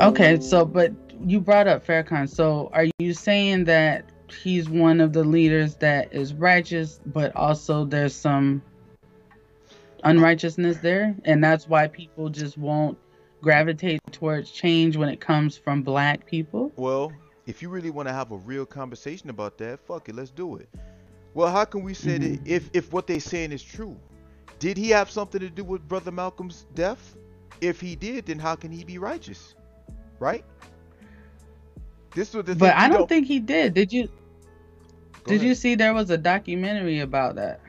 [0.00, 0.92] Okay, so but
[1.24, 2.28] you brought up Farrakhan.
[2.28, 4.04] So are you saying that
[4.42, 8.62] he's one of the leaders that is righteous, but also there's some
[10.04, 12.96] unrighteousness there, and that's why people just won't
[13.40, 16.72] gravitate towards change when it comes from black people?
[16.76, 17.12] well
[17.46, 20.56] if you really want to have a real conversation about that fuck it let's do
[20.56, 20.68] it.
[21.34, 22.46] Well how can we say that mm-hmm.
[22.46, 23.96] if if what they're saying is true?
[24.58, 27.16] Did he have something to do with brother malcolm's death
[27.60, 29.54] if he did then how can he be righteous
[30.18, 30.44] right
[32.14, 33.74] this was the thing But I don't think he did.
[33.74, 34.08] Did you?
[35.22, 35.48] Go did ahead.
[35.48, 37.60] you see there was a documentary about that?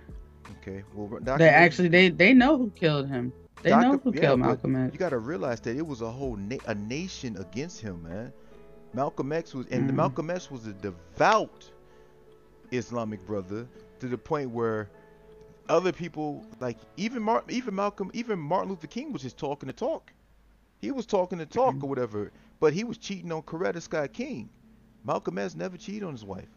[0.62, 0.84] Okay.
[0.96, 3.34] Well, They actually they they know who killed him.
[3.62, 4.94] They know who yeah, killed Malcolm X.
[4.94, 8.32] You got to realize that it was a whole na- a nation against him, man.
[8.94, 9.96] Malcolm X was, and Mhm.
[9.96, 11.70] Malcolm X was a devout
[12.72, 13.68] Islamic brother
[14.00, 14.90] to the point where
[15.70, 19.74] other people, like even Martin, even Malcolm, even Martin Luther King was just talking to
[19.74, 20.14] talk.
[20.80, 21.84] He was talking to talk Mhm.
[21.84, 24.50] or whatever, but he was cheating on Coretta Scott King.
[25.04, 26.50] Malcolm X never cheated on his wife.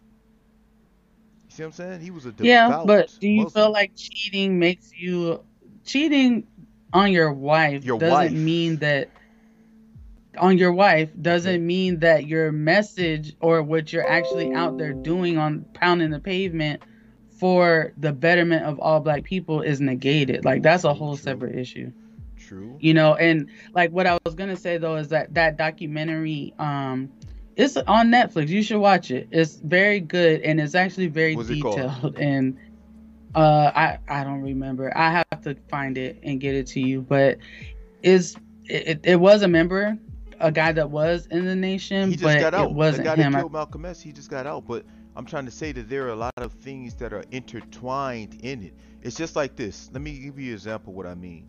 [1.47, 2.01] You see what I'm saying?
[2.01, 3.53] He was a devout Yeah, but do you Muslim.
[3.55, 5.45] feel like cheating makes you
[5.85, 6.47] cheating
[6.93, 8.35] on your wife Your doesn't wife.
[8.35, 9.11] mean that
[10.39, 11.65] on your wife doesn't Okay.
[11.65, 16.83] mean that your message or what you're actually out there doing on pounding the pavement
[17.43, 20.45] for the betterment of all black people is negated.
[20.45, 21.25] Like that's a whole true.
[21.25, 21.91] separate issue.
[22.37, 22.77] True.
[22.81, 27.09] you know and like what i was gonna say though is that that documentary um
[27.57, 31.49] it's on netflix you should watch it it's very good and it's actually very What's
[31.49, 32.59] detailed and
[33.37, 37.01] uh i i don't remember i have to find it and get it to you
[37.01, 37.39] but
[38.03, 39.97] is it, it was a member
[40.41, 42.71] a guy that was in the nation he just but got out.
[42.71, 44.67] it wasn't him Malcolm X, he just got out.
[44.67, 44.85] But
[45.17, 48.63] I'm trying to say that there are a lot of things that are intertwined in
[48.63, 48.75] it.
[49.03, 49.91] It's just like this.
[49.93, 51.47] Let me give you an example of what I mean.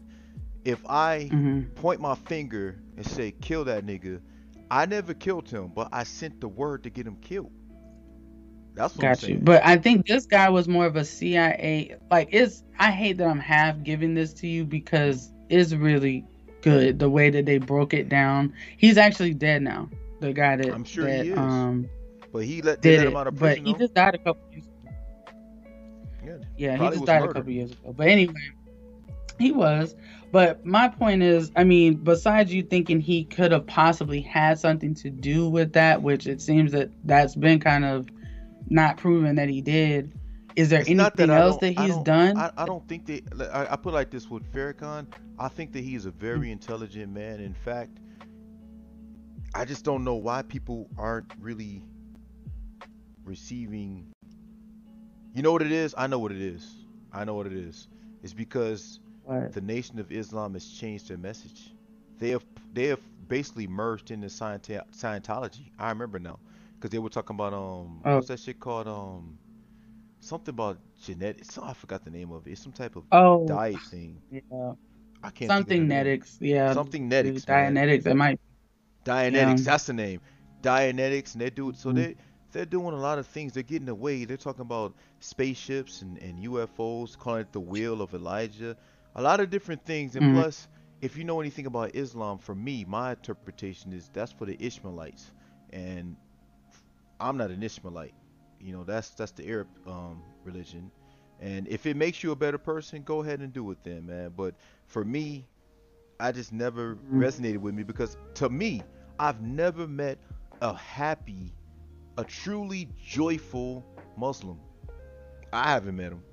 [0.65, 1.73] If I Mhm.
[1.76, 4.21] point my finger and say kill that nigga,
[4.69, 7.52] I never killed him, but I sent the word to get him killed.
[8.76, 9.39] That's what I'm Got you.
[9.41, 11.95] But I think this guy was more of a CIA.
[12.10, 12.63] Like, it's.
[12.80, 16.26] I hate that I'm half giving this to you because it's really
[16.62, 18.54] good the way that they broke it down.
[18.78, 19.89] He's actually dead now.
[20.19, 21.38] The guy that I'm sure that, he is.
[21.38, 21.89] um
[22.34, 23.65] but he let did let him out of but prison.
[23.65, 23.80] he though.
[23.80, 24.65] just died a couple years.
[26.26, 26.38] Yeah.
[26.58, 27.32] Yeah, he just died murder.
[27.32, 27.93] a couple years ago.
[27.96, 28.34] But anyway,
[29.39, 29.96] he was.
[30.32, 34.96] But my point is, I mean, besides you thinking he could have possibly had something
[34.96, 38.08] to do with that, which it seems that that's been kind of
[38.69, 40.12] not proven that he did.
[40.56, 42.38] Is there It's not that anything else that he's don't- done?
[42.38, 43.52] I, I don't think that.
[43.54, 45.08] I, I put it like this with Farrakhan.
[45.38, 47.39] I think that he's a very intelligent man.
[47.39, 48.00] In fact,
[49.56, 51.84] I just don't know why people aren't really
[53.26, 54.08] receiving.
[55.34, 55.96] You know what it is?
[55.98, 56.86] I know what it is.
[57.12, 57.88] I know what it is.
[58.22, 59.54] It's because What?
[59.54, 61.74] the Nation of Islam has changed their message.
[62.20, 65.72] They have they have basically merged into Scienti- Scientology.
[65.78, 66.40] I remember now
[66.76, 68.16] because they were talking about um Oh.
[68.16, 69.38] what's that shit called um
[70.20, 71.58] something about genetics.
[71.58, 72.52] I forgot the name of it.
[72.52, 74.22] It's some type of Oh, diet thing.
[74.32, 74.74] yeah.
[75.24, 76.38] I can't something netics.
[76.40, 77.46] Yeah, Something netics.
[77.46, 78.06] Dianetics.
[78.06, 78.40] It might.
[79.06, 79.64] Dianetics, Yeah.
[79.64, 80.22] that's the name.
[80.62, 81.78] Dianetics, and they do it.
[81.78, 81.96] So Mhm.
[81.96, 82.16] they
[82.54, 83.54] they're doing a lot of things.
[83.54, 84.26] They're getting away.
[84.26, 88.78] They're talking about spaceships and, and UFOs, calling it the wheel of Elijah.
[89.16, 90.16] A lot of different things.
[90.16, 90.30] And Mhm.
[90.30, 90.68] plus,
[91.02, 95.34] if you know anything about Islam, for me, my interpretation is that's for the Ishmaelites,
[95.72, 96.18] and
[97.20, 98.13] I'm not an Ishmaelite.
[98.60, 100.92] You know, that's that's the Arab um, religion.
[101.39, 104.34] And if it makes you a better person, go ahead and do it then, man.
[104.36, 105.48] But for me,
[106.20, 107.18] I just never Mm.
[107.18, 108.84] resonated with me because to me,
[109.20, 110.20] I've never met
[110.62, 111.54] a happy,
[112.17, 113.86] a truly joyful
[114.17, 114.60] Muslim.
[115.52, 116.23] I haven't met him.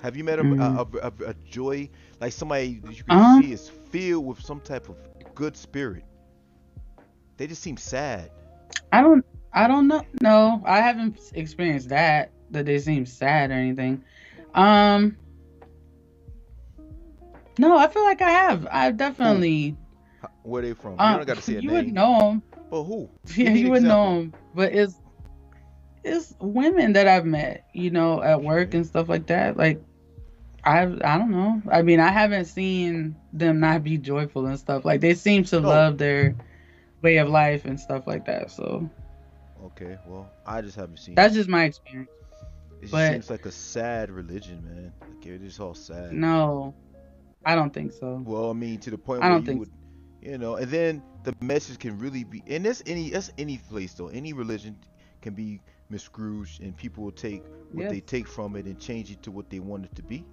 [0.00, 0.60] Have you met a, Mm.
[0.60, 1.88] a, a, a joy
[2.20, 3.42] like somebody that you can Uh-huh.
[3.42, 4.96] see is filled with some type of
[5.34, 6.04] good spirit?
[7.36, 8.30] They just seem sad.
[8.92, 10.04] I don't I don't know.
[10.22, 14.04] No, I haven't experienced that that they seem sad or anything.
[14.54, 15.16] Um
[17.58, 18.66] No, I feel like I have.
[18.70, 19.76] I've definitely
[20.42, 20.92] Where they from?
[20.92, 21.86] you uh, don't got to say a you name.
[21.86, 22.42] would know them.
[22.70, 23.08] But who?
[23.36, 24.34] Yeah, you would know them.
[24.54, 24.94] But it's
[26.04, 29.56] it's women that I've met, you know, at work and stuff like that.
[29.56, 29.82] Like
[30.64, 31.62] I I don't know.
[31.70, 34.84] I mean, I haven't seen them not be joyful and stuff.
[34.84, 35.68] Like they seem to No.
[35.68, 36.34] love their
[37.02, 38.50] way of life and stuff like that.
[38.50, 38.88] So
[39.64, 41.14] Okay, well, I just haven't seen.
[41.16, 42.10] that's just my experience.
[42.76, 44.92] it just but- seems like a sad religion, man.
[45.00, 46.12] Like it's all sad.
[46.12, 46.74] No,
[47.44, 48.22] I don't think so.
[48.24, 49.70] Well, I mean, to the point I where don't you think would,
[50.22, 53.92] you know, and then the message can really be, and that's any that's any place
[53.94, 54.08] though.
[54.08, 54.76] Any religion
[55.20, 55.60] can be
[55.90, 59.50] miscrewed, and people will take what they take from it and change it to what
[59.50, 60.24] they want it to be.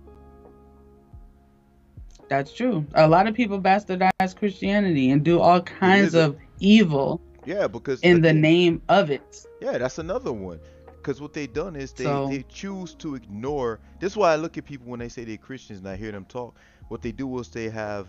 [2.30, 2.86] That's true.
[2.96, 8.22] A lot of people bastardize Christianity and do all kinds of evil Yeah, because in
[8.22, 9.46] the again, name of it.
[9.62, 10.60] Yeah, that's another one.
[10.88, 13.80] Because what they done is they, So- they choose to ignore.
[14.00, 16.12] This is why I look at people when they say they're Christians and I hear
[16.12, 16.56] them talk.
[16.88, 18.08] What they do is they have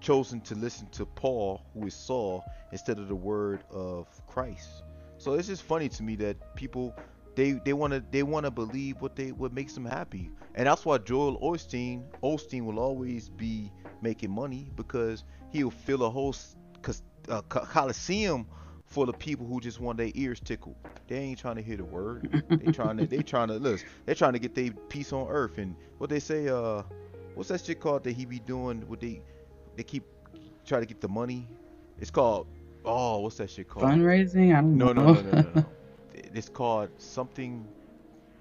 [0.00, 4.84] chosen to listen to Paul, who is Saul, instead of the word of Christ.
[5.18, 6.94] So it's just funny to me that people
[7.34, 10.66] they they want to they want to believe what they what makes them happy, and
[10.66, 16.34] that's why Joel Osteen Osteen will always be making money because he'll fill a whole
[17.28, 18.46] uh, coliseum
[18.86, 20.76] full of people who just want their ears tickled.
[21.06, 22.44] They ain't trying to hear the word.
[22.48, 23.86] They trying to they trying to listen.
[24.04, 26.48] They're trying to get their peace on earth and what they say.
[26.48, 26.82] Uh,
[27.34, 28.82] what's that shit called that he be doing?
[28.88, 29.22] What they
[29.78, 30.04] they keep
[30.66, 31.46] try to get the money.
[32.00, 32.46] It's called
[32.84, 33.86] oh what's that shit called?
[33.86, 34.52] Fundraising?
[34.54, 34.92] I don't No, know.
[34.92, 35.66] no, no, no, no, no.
[36.34, 37.66] It's called something.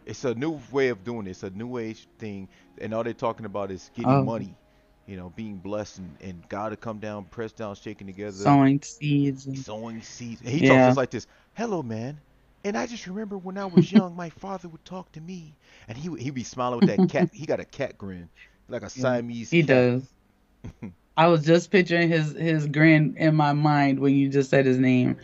[0.06, 1.32] It's a new way of doing it.
[1.32, 4.24] It's a new age thing, and all they're talking about is getting Oh.
[4.24, 4.56] money.
[5.06, 8.82] You know, being blessed and, and God to come down, press down, shaking together, Sowing
[8.82, 9.46] seeds.
[9.46, 9.58] And...
[9.58, 10.42] sowing seeds.
[10.42, 11.28] And he talks just like this.
[11.54, 12.20] Hello, man.
[12.66, 15.56] And I just remember when I was young, my father would talk to me,
[15.88, 17.30] and he he'd be smiling with that cat.
[17.34, 18.30] He got a cat grin,
[18.68, 19.50] like a Siamese.
[19.50, 19.68] He cat.
[19.68, 20.14] does.
[21.18, 24.78] I was just picturing his his grin in my mind when you just said his
[24.78, 25.18] name.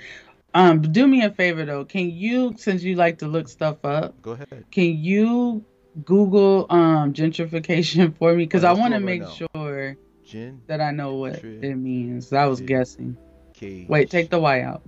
[0.55, 1.85] Um, do me a favor though.
[1.85, 4.65] Can you, since you like to look stuff up, Go ahead.
[4.71, 5.63] can you
[6.03, 8.43] Google um gentrification for me?
[8.45, 11.59] Because Oh, I want to it right make sure Jen that I know what Tri-
[11.61, 12.33] it means.
[12.33, 13.17] I was Fi- guessing.
[13.53, 13.85] K.
[13.87, 14.81] Wait, take the Y out.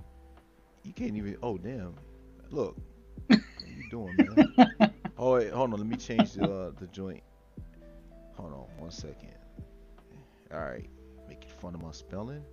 [0.84, 1.38] You can't even.
[1.42, 1.96] Oh damn!
[2.52, 2.76] Look,
[3.28, 4.54] what are you doing, man?
[5.18, 5.80] oh wait, hold on.
[5.80, 7.22] Let me change the uh, the joint.
[8.38, 9.34] Hold on, one second.
[10.54, 10.88] All right,
[11.56, 12.44] fun of my spelling.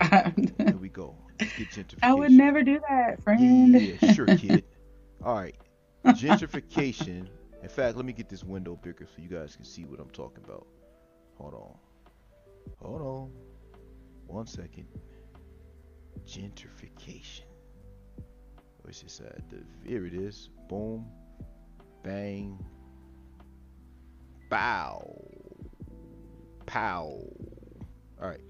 [0.10, 1.16] Here we go.
[1.40, 1.98] Let's get gentrification.
[2.02, 3.80] I would never do that, friend.
[3.80, 4.64] Yeah, sure, kid.
[5.24, 5.54] All right,
[6.06, 7.28] gentrification.
[7.62, 10.10] In fact, let me get this window bigger so you guys can see what I'm
[10.10, 10.66] talking about.
[11.38, 11.78] Hold on.
[12.80, 13.30] Hold on.
[14.26, 14.86] One second.
[16.26, 17.42] Gentrification.
[18.82, 19.48] Where's this at?
[19.48, 20.50] The, here it is.
[20.68, 21.06] Boom.
[22.02, 22.58] Bang.
[24.50, 25.41] Bow.
[26.66, 27.20] Pow.
[28.20, 28.40] Alright.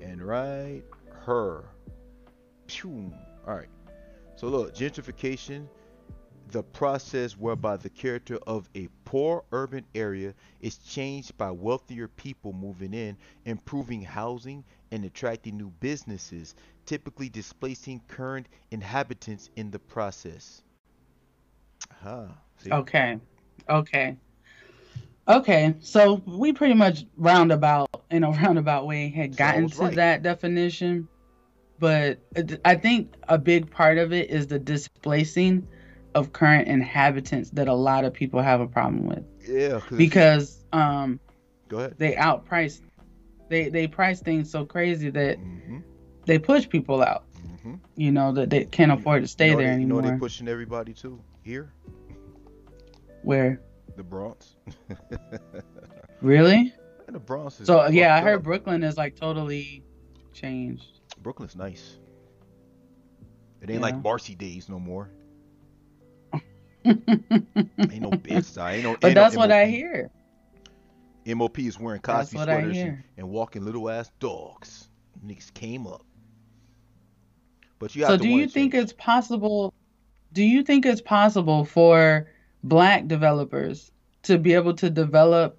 [0.00, 0.82] And right
[1.26, 1.64] her.
[2.66, 3.12] Pew.
[3.46, 3.68] Alright.
[4.36, 5.66] So look, gentrification,
[6.50, 12.52] the process whereby the character of a poor urban area is changed by wealthier people
[12.52, 16.54] moving in, improving housing and attracting new businesses,
[16.84, 20.62] typically displacing current inhabitants in the process.
[21.90, 22.28] Aha.
[22.58, 22.70] See?
[22.70, 23.18] Okay.
[23.68, 24.16] Okay.
[25.28, 25.74] Okay.
[25.80, 29.94] So we pretty much roundabout in a roundabout way had gotten to right.
[29.96, 31.08] that definition.
[31.78, 32.20] But
[32.64, 35.66] I think a big part of it is the displacing
[36.14, 39.80] of current inhabitants that a lot of people have a problem with Yeah.
[39.96, 41.20] because um
[41.68, 41.94] go ahead.
[41.98, 42.80] they outprice
[43.50, 45.78] they they price things so crazy that Mm-hmm.
[46.24, 47.74] they push people out Mm-hmm.
[47.96, 50.12] you know that they can't afford to stay you know there they, You know anymore
[50.14, 51.70] they pushing everybody to here,
[53.22, 53.60] where
[53.96, 54.56] the Bronx.
[56.20, 56.72] really
[57.08, 57.66] the Bronx is.
[57.66, 58.42] so yeah i heard up.
[58.42, 59.82] brooklyn is like totally
[60.32, 61.98] changed Brooklyn's nice.
[63.60, 63.80] It ain't Yeah.
[63.80, 65.10] like Marcy days no more.
[66.84, 68.56] Ain't no bitch.
[68.62, 68.96] Ain't no.
[69.00, 70.10] but ain't no that's what i hear
[71.26, 74.88] MOP is wearing Cosby sweaters and, and walking little ass dogs.
[75.24, 76.04] Niggas came up.
[77.80, 78.84] But you have so to do you think change.
[78.84, 79.74] it's possible
[80.32, 82.28] do you think it's possible for
[82.68, 83.90] black developers
[84.24, 85.58] to be able to develop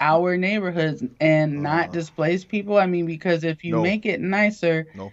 [0.00, 2.76] our neighborhoods and not Uh, displace people?
[2.76, 5.12] I mean, because if you no, make it nicer, no.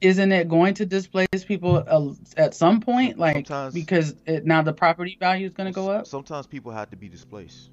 [0.00, 3.18] isn't it going to displace people uh, at some point?
[3.18, 6.06] Like sometimes, because it, now the property value is going to go up.
[6.06, 7.70] sometimes people have to be displaced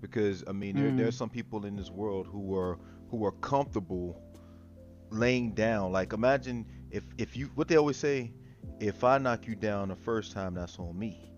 [0.00, 1.14] because I mean, there there are Mm.
[1.18, 2.78] some people in this world who are
[3.10, 4.20] who are comfortable
[5.10, 5.92] laying down.
[5.92, 8.32] Like imagine if if you what they always say,
[8.80, 11.30] if I knock you down the first time, that's on me.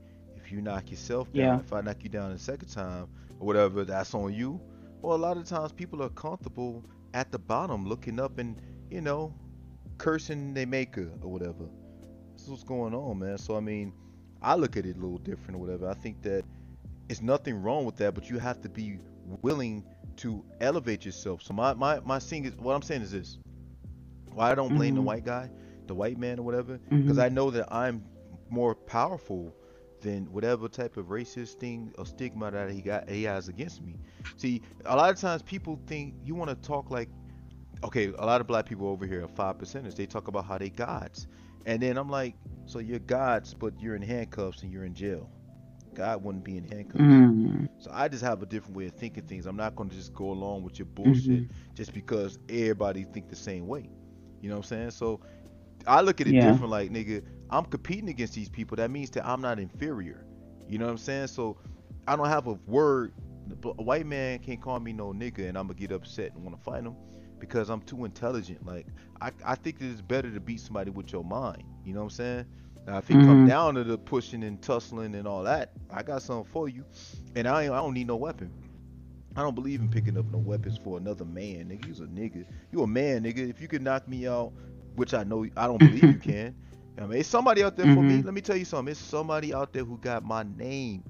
[0.49, 1.59] If you knock yourself down, Yeah.
[1.59, 3.07] if I knock you down the second time
[3.39, 4.59] or whatever, that's on you.
[5.03, 8.59] Well, a lot of times people are comfortable at the bottom, looking up and
[8.91, 9.35] you know,
[9.99, 11.69] cursing their maker or whatever.
[12.33, 13.37] This is what's going on, man.
[13.37, 13.93] So I mean,
[14.41, 15.87] I look at it a little different or whatever.
[15.87, 16.45] I think that
[17.11, 19.01] it's nothing wrong with that, but you have to be
[19.43, 19.85] willing
[20.17, 21.43] to elevate yourself.
[21.43, 23.37] So my my my thing is what I'm saying is this.
[24.33, 25.05] Why I don't blame the Mhm.
[25.05, 25.51] white guy,
[25.87, 27.23] the white man or whatever, because Mhm.
[27.23, 28.03] I know that I'm
[28.49, 29.53] more powerful
[30.01, 33.97] than whatever type of racist thing or stigma that he got he has against me.
[34.37, 37.09] See, a lot of times people think you want to talk like
[37.85, 39.95] okay, a lot of black people over here are five percenters.
[39.95, 41.27] They talk about how they gods,
[41.67, 45.31] and then I'm like, so you're gods, but you're in handcuffs and you're in jail.
[45.95, 47.21] God wouldn't be in handcuffs.
[47.25, 47.69] Mm.
[47.79, 49.47] So I just have a different way of thinking things.
[49.47, 51.51] I'm not going to just go along with your bullshit Mhm.
[51.75, 53.89] just because everybody think the same way.
[54.41, 54.91] You know what I'm saying?
[54.91, 55.21] So
[55.87, 56.41] I look at it Yeah.
[56.41, 56.71] different.
[56.71, 58.77] Like nigga, I'm competing against these people.
[58.77, 60.25] That means that I'm not inferior.
[60.69, 61.29] You know what I'm saying?
[61.29, 61.57] So
[62.07, 63.13] I don't have a word.
[63.65, 66.57] A white man can't call me no nigga, and I'm gonna get upset and want
[66.57, 66.97] to fight him
[67.39, 68.65] because I'm too intelligent.
[68.67, 68.87] Like
[69.21, 71.65] I, I think it's better to beat somebody with your mind.
[71.85, 72.47] You know what I'm saying?
[72.87, 73.45] Now if it come Mhm.
[73.45, 76.85] down to the pushing and tussling and all that, I got something for you,
[77.35, 78.53] and I I don't need no weapon.
[79.37, 81.87] I don't believe in picking up no weapons for another man, nigga.
[81.87, 82.45] You's a nigga.
[82.73, 83.49] You a man, nigga.
[83.49, 84.53] If you can knock me out,
[84.97, 86.57] which I know I don't believe you can.
[86.99, 88.19] I mean, it's somebody out there for me.
[88.19, 88.25] Mhm.
[88.25, 88.91] Let me tell you something.
[88.91, 91.05] It's somebody out there who got my name.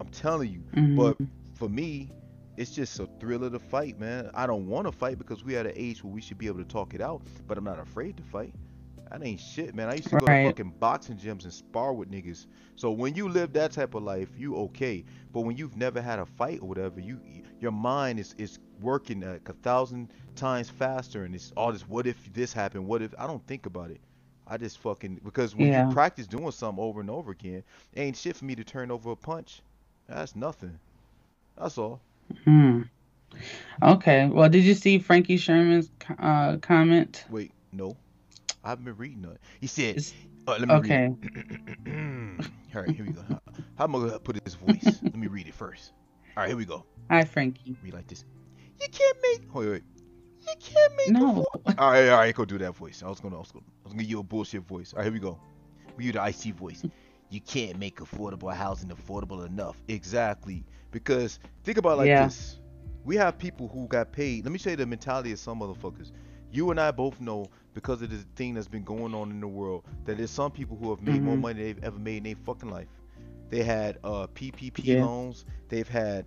[0.00, 0.62] I'm telling you.
[0.74, 0.96] Mhm.
[0.96, 1.16] But
[1.54, 2.10] for me,
[2.56, 4.30] it's just a thrill of the fight, man.
[4.34, 6.58] I don't want to fight because we at an age where we should be able
[6.58, 8.54] to talk it out, but I'm not afraid to fight.
[9.10, 9.88] That ain't shit, man.
[9.88, 12.46] I used to go to fucking boxing gyms and spar with niggas.
[12.74, 15.04] So when you live that type of life, you okay.
[15.32, 17.20] But when you've never had a fight or whatever, you
[17.60, 21.88] your mind is is working like a thousand times faster, and it's all this.
[21.88, 22.86] What if this happened?
[22.86, 24.00] What if I don't think about it?
[24.46, 25.88] I just fucking because when Yeah.
[25.88, 27.62] you practice doing something over and over again,
[27.96, 29.62] ain't shit for me to turn over a punch.
[30.08, 30.78] That's nothing.
[31.56, 32.00] That's all.
[32.44, 32.82] Hmm.
[33.82, 34.26] Okay.
[34.26, 37.24] Well, did you see Frankie Sherman's uh, comment?
[37.30, 37.96] Wait, no,
[38.62, 39.40] I haven't been reading it.
[39.60, 40.04] He said,
[40.46, 41.10] uh, "Let me okay.
[41.86, 42.40] read
[42.74, 43.22] all right, here we go.
[43.28, 43.40] How,
[43.76, 45.00] how am I gonna put his voice?
[45.02, 45.92] Let me read it first.
[46.36, 46.84] All right, here we go.
[47.10, 47.76] Hi, Frankie.
[47.82, 48.24] Read like this.
[48.80, 49.54] You can't make.
[49.54, 49.82] Wait, wait.
[50.46, 51.08] You can't make.
[51.10, 51.44] No.
[51.66, 53.02] A all right, all right, go do that voice.
[53.04, 54.92] I was gonna, I was gonna, I was gonna give you a bullshit voice.
[54.92, 55.38] All right, here we go.
[55.96, 56.84] We do the IC voice.
[57.30, 59.80] You can't make affordable housing affordable enough.
[59.88, 60.64] Exactly.
[60.90, 62.26] Because think about it like Yeah.
[62.26, 62.60] this.
[63.04, 64.44] We have people who got paid.
[64.44, 66.12] Let me show you the mentality of some motherfuckers.
[66.52, 69.48] You and I both know because of the thing that's been going on in the
[69.48, 71.40] world that there's some people who have made more Mhm.
[71.40, 72.88] money than they've ever made in their fucking life.
[73.50, 75.04] They had uh, PPP Yeah.
[75.04, 75.44] loans.
[75.68, 76.26] They've had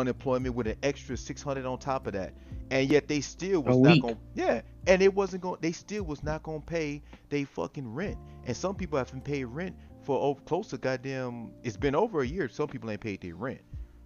[0.00, 2.34] unemployment with an extra 600 on top of that,
[2.70, 4.02] and yet they still was A not week.
[4.02, 4.18] going.
[4.34, 5.58] Yeah, and it wasn't going.
[5.60, 8.16] They still was not going to pay they fucking rent.
[8.46, 11.50] And some people haven't paid rent for over close to goddamn.
[11.62, 12.48] It's been over a year.
[12.48, 13.60] Some people ain't paid their rent.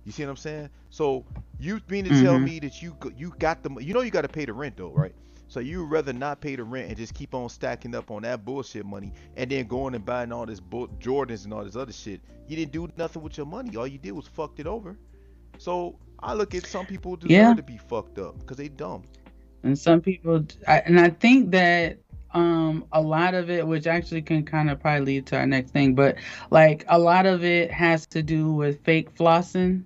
[0.04, 0.70] You see what I'm saying?
[0.90, 1.24] So
[1.58, 2.44] you mean to tell Mhm.
[2.44, 4.90] me that you you got the you know you got to pay the rent though,
[4.92, 5.14] right?
[5.48, 8.44] So you rather not pay the rent and just keep on stacking up on that
[8.44, 11.92] bullshit money and then going and buying all this bull- Jordans and all this other
[11.92, 12.20] shit.
[12.46, 13.76] You didn't do nothing with your money.
[13.76, 14.96] All you did was fucked it over.
[15.58, 17.54] So I look at some people deserve Yeah.
[17.56, 19.02] to be fucked up because they dumb.
[19.62, 21.98] And some people, I, and I think that
[22.32, 25.72] um a lot of it, which actually can kind of probably lead to our next
[25.72, 26.16] thing, but
[26.50, 29.82] like a lot of it has to do with fake flossing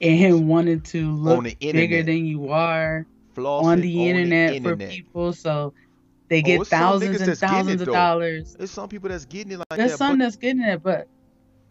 [0.00, 4.90] and wanting to look bigger than you are Flossing on the internet, for internet.
[4.90, 5.72] people, so
[6.28, 8.54] they Oh, get some thousands and thousands it, of dollars.
[8.58, 9.98] There's some people that's getting it like There's that.
[9.98, 11.08] some but, that's getting it, but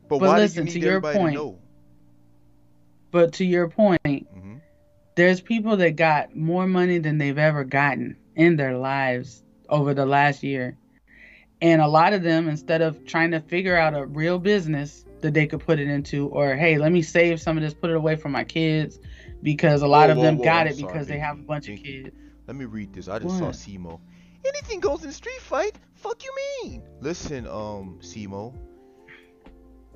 [0.09, 1.33] but but why listen, to your point.
[1.33, 1.59] to know?
[3.11, 4.55] But to your point, hmm
[5.15, 10.05] there's people that got more money than they've ever gotten in their lives over the
[10.05, 10.77] last year.
[11.61, 15.33] And a lot of them, instead of trying to figure out a real business that
[15.33, 17.95] they could put it into, or hey, let me save some of this, put it
[17.97, 18.99] away for my kids,
[19.43, 21.43] because a lot Whoa, of them whoa, got I'm it sorry, because they have a
[21.43, 22.03] bunch of Binki.
[22.03, 22.15] kids.
[22.47, 23.07] Let me read this.
[23.09, 23.55] I just saw What?
[23.55, 23.99] Simo.
[24.45, 25.75] Anything goes in a street fight.
[25.93, 26.33] Fuck you
[26.63, 26.83] mean?
[27.01, 28.53] Listen, um, Simo.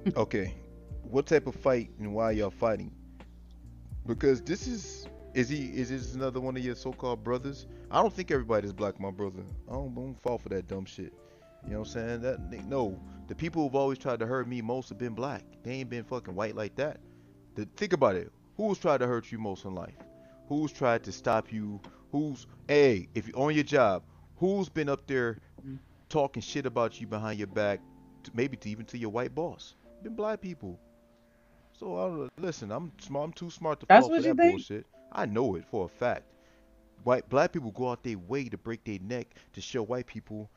[0.15, 0.53] Okay,
[1.01, 2.91] what type of fight and why y'all fighting?
[4.07, 7.67] Because this is is he is this another one of your so-called brothers?
[7.91, 9.43] I don't think everybody's black, my brother.
[9.69, 11.13] I don't, don't fall for that dumb shit.
[11.65, 12.21] You know what I'm saying?
[12.21, 15.43] That no, The people who've always tried to hurt me most have been black.
[15.63, 16.99] They ain't been fucking white like that.
[17.55, 18.31] The, think about it.
[18.55, 19.95] Who's tried to hurt you most in life?
[20.47, 21.81] Who's tried to stop you?
[22.11, 24.03] Who's hey, if you're on your job,
[24.37, 25.39] who's been up there
[26.07, 27.81] talking shit about you behind your back,
[28.23, 29.75] to, maybe to even to your white boss?
[30.03, 30.79] Been black people.
[31.79, 32.71] So I don't listen.
[32.71, 33.25] I'm smart.
[33.25, 34.51] I'm too smart to That's fall for that think?
[34.53, 34.85] bullshit.
[35.11, 36.23] I know it for a fact.
[37.03, 40.49] White black people go out their way to break their neck to show white people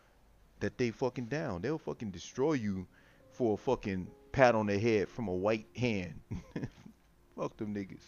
[0.61, 1.61] that they fucking down.
[1.63, 2.87] They'll fucking destroy you
[3.31, 6.21] for a fucking pat on the head from a white hand.
[7.37, 8.03] Fuck them niggas.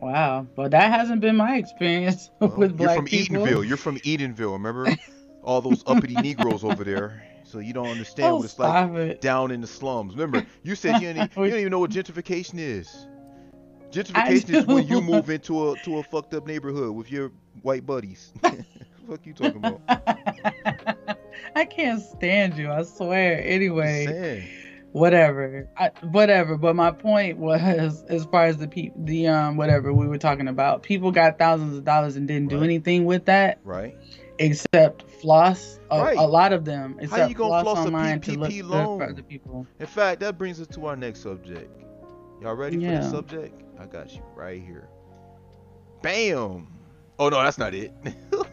[0.00, 0.46] Wow.
[0.54, 3.44] but that hasn't been my experience Well, with you're from people.
[3.44, 3.66] Eatonville.
[3.66, 4.52] You're from Eatonville.
[4.52, 4.86] Remember
[5.42, 7.22] all those uppity Negroes over there.
[7.48, 9.20] So you don't understand Oh, what it's like it.
[9.22, 10.14] down in the slums.
[10.14, 13.06] Remember, you said you didn't, you don't even know what gentrification is.
[13.90, 17.32] Gentrification is when you move into a to a fucked up neighborhood with your
[17.62, 18.34] white buddies.
[19.08, 19.80] Fuck you talking about?
[21.56, 22.70] I can't stand you.
[22.70, 23.42] I swear.
[23.42, 24.46] Anyway,
[24.92, 25.66] whatever.
[25.78, 26.58] I, whatever.
[26.58, 30.48] But my point was, as far as the pe- the um whatever we were talking
[30.48, 33.96] about, people got thousands of dollars and didn't do anything with that Right?
[34.38, 35.78] Except floss.
[35.90, 36.18] A, Right.
[36.18, 38.98] a lot of them except you gonna floss floss a online to look PPP loan?
[38.98, 39.66] for other people.
[39.78, 41.70] In fact, that brings us to our next subject.
[42.42, 43.62] Y'all ready for the subject?
[43.80, 44.88] I got you right here.
[46.02, 46.68] Bam!
[47.18, 47.92] Oh no, that's not it.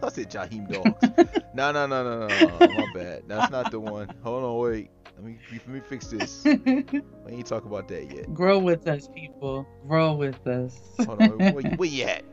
[0.02, 1.40] I said Jaheim Dogs.
[1.54, 2.60] no, no, no, no, no.
[2.60, 3.24] My bad.
[3.28, 4.10] That's not the one.
[4.24, 4.90] Hold on, wait.
[5.18, 6.44] Let me let me fix this.
[6.44, 8.34] We ain't talk about that yet.
[8.34, 9.66] Grow with us, people.
[9.88, 10.78] Grow with us.
[11.06, 11.40] Hold on.
[11.78, 12.24] Where you at?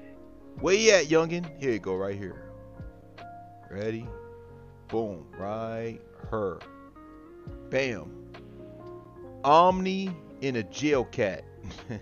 [0.60, 1.46] Where you at, youngin?
[1.60, 2.51] Here you go, right here.
[3.72, 4.06] Ready?
[4.88, 5.26] Boom.
[5.38, 6.00] Right
[6.30, 6.58] her.
[7.70, 8.10] Bam.
[9.44, 11.44] Omi in a jail cat.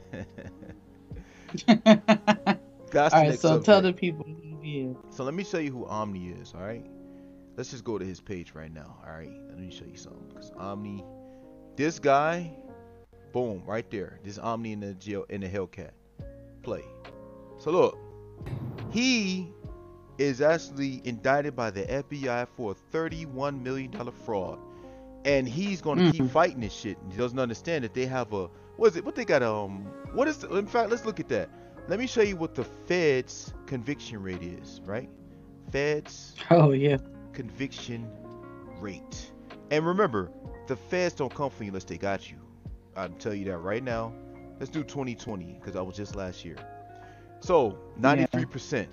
[1.66, 3.64] That's All right, so subject.
[3.66, 4.26] tell the people
[4.62, 4.96] is.
[5.10, 6.84] So let me show you who Omi is, all right?
[7.56, 9.32] Let's just go to his page right now, all right?
[9.48, 10.28] Let me show you something.
[10.28, 11.04] Because Omi,
[11.76, 12.52] this guy,
[13.32, 14.18] boom, right there.
[14.24, 15.90] This Omi in the jail in the Hellcat.
[16.62, 16.84] Play.
[17.58, 17.98] So look,
[18.90, 19.52] he
[20.20, 23.90] is actually indicted by the FBI for a $31 million
[24.24, 24.58] fraud.
[25.24, 26.30] And he's gonna keep Mm.
[26.30, 26.96] fighting this shit.
[27.10, 29.04] He doesn't understand that they have a what is it?
[29.04, 29.42] What they got?
[29.42, 30.38] Um, what is?
[30.38, 31.50] The, in fact, let's look at that.
[31.88, 34.80] Let me show you what the Fed's conviction rate is.
[34.84, 35.08] Right?
[35.70, 36.96] Fed's Oh yeah.
[37.32, 38.08] conviction
[38.78, 39.30] rate.
[39.70, 40.30] And remember,
[40.66, 42.36] the Feds don't come for you unless they got you.
[42.96, 44.12] I'll tell you that right now.
[44.58, 46.56] Let's do 2020 because I was just last year.
[47.40, 48.86] So 93%.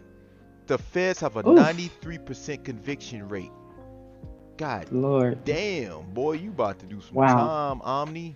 [0.68, 1.58] The Feds have a Oof.
[1.60, 3.52] 93% conviction rate.
[4.58, 5.46] God Lord.
[5.46, 7.26] damn, boy, you about to do some Wow.
[7.26, 8.36] time, Omi.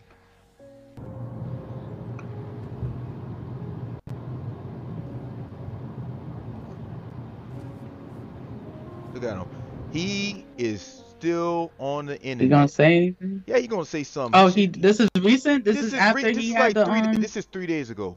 [9.14, 9.46] Look at him.
[9.92, 12.44] He is still on the internet.
[12.44, 13.44] You gonna say anything?
[13.46, 14.40] Yeah, he gonna say something.
[14.40, 14.68] Oh, he.
[14.68, 15.66] This is recent.
[15.66, 17.02] This, is, re- after this he is had like the three.
[17.02, 17.14] um.
[17.14, 18.16] This is three days ago.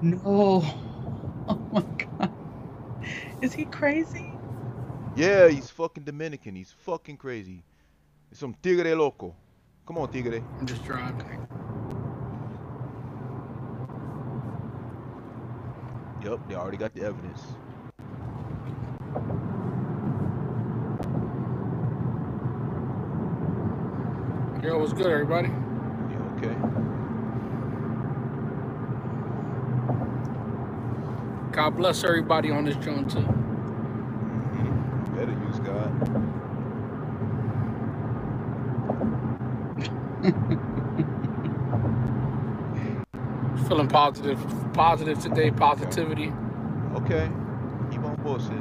[0.00, 0.64] No.
[1.48, 1.84] Oh my
[2.18, 2.35] god.
[3.42, 4.32] Is he crazy?
[5.14, 6.54] Yeah, he's fucking Dominican.
[6.54, 7.62] He's fucking crazy.
[8.30, 9.34] It's some tigre loco.
[9.86, 10.42] Come on, tigre.
[10.58, 11.46] I'm just driving.
[16.22, 17.42] Yep, they already got the evidence.
[24.62, 25.48] Yo, what's good, everybody?
[25.48, 26.95] Yeah, okay.
[31.56, 33.20] God bless everybody on this joint too.
[33.20, 35.90] hmm Better use God.
[43.68, 44.38] Feeling positive,
[44.74, 45.50] positive today.
[45.50, 46.30] Positivity.
[46.94, 47.30] Okay.
[47.90, 48.52] Keep on bullshit.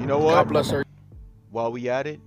[0.00, 0.34] You know what?
[0.34, 0.84] God bless her.
[1.50, 2.20] While we at it,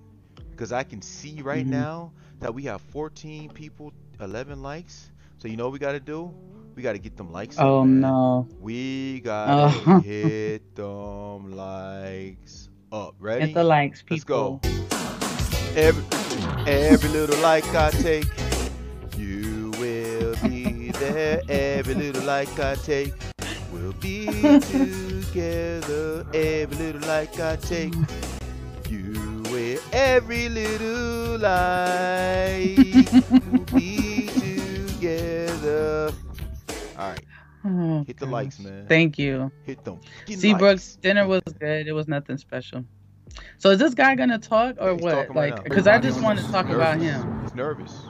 [0.50, 1.70] because I can see right Mhm.
[1.70, 5.10] now that we have 14 people, 11 likes.
[5.38, 6.30] So you know what we gotta do?
[6.74, 7.56] We gotta get them likes.
[7.58, 8.00] Oh man.
[8.00, 8.48] no.
[8.60, 10.00] We gotta Oh.
[10.04, 13.14] hit them likes up.
[13.20, 13.46] Ready?
[13.46, 14.14] Hit the likes, people.
[14.16, 14.60] Let's go.
[15.76, 16.04] Every
[16.66, 18.26] every little like I take,
[19.16, 21.42] you will be there.
[21.48, 23.14] Every little like I take,
[23.72, 24.26] we'll be
[24.60, 26.26] together.
[26.34, 27.94] Every little like I take,
[28.88, 29.78] you will.
[29.92, 33.08] Every little like
[37.66, 38.86] Oh, hit the likes, man.
[38.88, 39.50] Thank you.
[39.64, 39.98] Hit them.
[40.20, 40.96] fucking See, Brooks, likes.
[40.96, 41.86] dinner was good.
[41.86, 42.84] It was nothing special.
[43.58, 44.96] So is this guy gonna talk or Yeah,
[45.26, 45.34] what?
[45.34, 45.62] Like, now.
[45.62, 47.40] because I just on want to this talk about him.
[47.42, 48.02] He's nervous.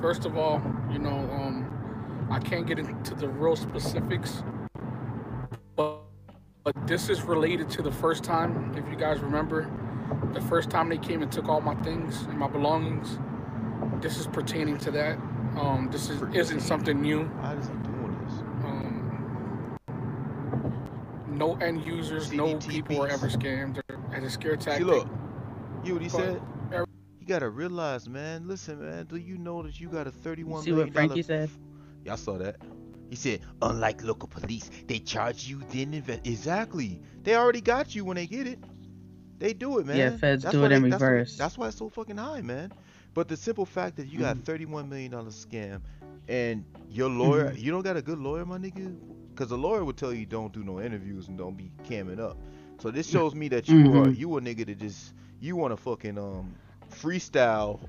[0.00, 4.42] First of all, you know, um, I can't get into the real specifics,
[5.76, 5.98] but
[6.62, 8.74] but this is related to the first time.
[8.76, 9.70] If you guys remember,
[10.34, 13.18] the first time they came and took all my things and my belongings.
[14.02, 15.18] This is pertaining to that.
[15.56, 17.24] Um, this is isn't something new.
[17.24, 18.34] Why is he doing this?
[18.64, 19.76] Um,
[21.28, 25.08] no end users, no people are ever scammed or as a scare See, look,
[25.84, 26.42] you what he But said?
[26.72, 26.86] every-
[27.20, 28.46] You gotta realize, man.
[28.48, 29.06] Listen, man.
[29.06, 31.50] Do you know that you got a thirty-one See what Frankie dollar- said?
[32.04, 32.56] Y'all saw that.
[33.10, 36.26] He said, unlike local police, they charge you then invest.
[36.26, 37.02] Exactly.
[37.24, 38.58] They already got you when they get it.
[39.38, 39.96] They do it, man.
[39.96, 41.36] Yeah, feds do why it in they- that's why- reverse.
[41.36, 42.72] That's why it's so fucking high, man.
[43.14, 44.44] But the simple fact that you got Mhm.
[44.44, 45.80] thirty-one million dollar scam,
[46.28, 47.56] and your lawyer, Mm-hmm.
[47.56, 48.96] you don't got a good lawyer, my nigga,
[49.34, 52.38] because a lawyer would tell you don't do no interviews and don't be camming up.
[52.78, 54.12] So this shows me that you are Mhm.
[54.12, 56.56] you a nigga that just you want to fucking um
[56.90, 57.80] freestyle.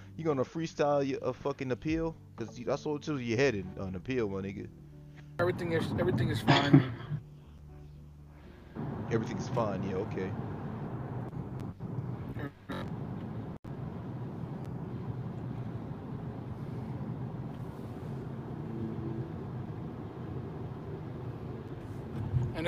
[0.16, 2.16] you gonna freestyle your, a fucking appeal?
[2.36, 4.68] Cause that's what to your head in an appeal, my nigga.
[5.38, 6.82] everything is everything is fine.
[9.10, 9.82] Everything's fine.
[9.82, 10.32] Yeah, okay.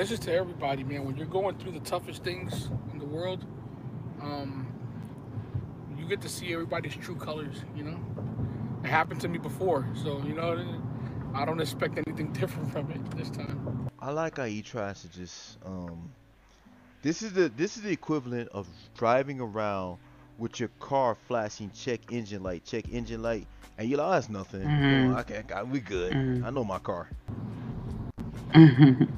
[0.01, 1.05] This is to everybody, man.
[1.05, 3.45] When you're going through the toughest things in the world,
[4.19, 4.65] um,
[5.95, 7.57] you get to see everybody's true colors.
[7.75, 7.99] You know,
[8.83, 10.65] it happened to me before, so you know,
[11.35, 13.89] I don't expect anything different from it this time.
[13.99, 16.11] I like how he tries to just um.
[17.03, 19.99] This is the this is the equivalent of driving around
[20.39, 23.45] with your car flashing check engine light, check engine light,
[23.77, 24.61] and you're like, oh, that's nothing.
[24.61, 25.15] Mhm.
[25.15, 26.13] Oh, okay, okay, we good.
[26.13, 26.43] Mhm.
[26.43, 27.07] I know my car.
[28.53, 29.07] Better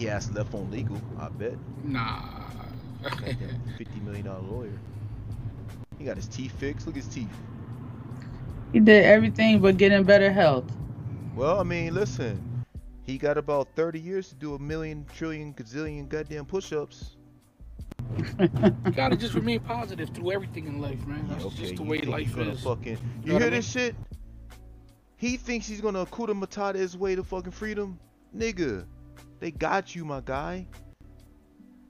[0.00, 0.98] he has left on legal.
[1.18, 1.52] I bet.
[1.84, 2.22] Nah.
[3.02, 4.80] Goddamn fifty million dollar lawyer.
[5.98, 6.86] He got his teeth fixed.
[6.86, 7.28] Look at his teeth.
[8.72, 10.64] he did everything but get in better health.
[11.36, 12.64] Well, I mean, listen.
[13.02, 17.16] He got about 30 years to do a million, trillion, gazillion goddamn push-ups.
[18.38, 18.48] you
[18.94, 21.26] gotta just remain positive through everything in life, man.
[21.28, 22.62] That's okay, just the way life gonna is.
[22.62, 22.98] fucking.
[23.24, 23.94] You know hear I this shit?
[25.16, 27.98] He thinks he's gonna Hakuna Matata his way to fucking freedom,
[28.34, 28.86] nigga.
[29.40, 30.66] They got you, my guy.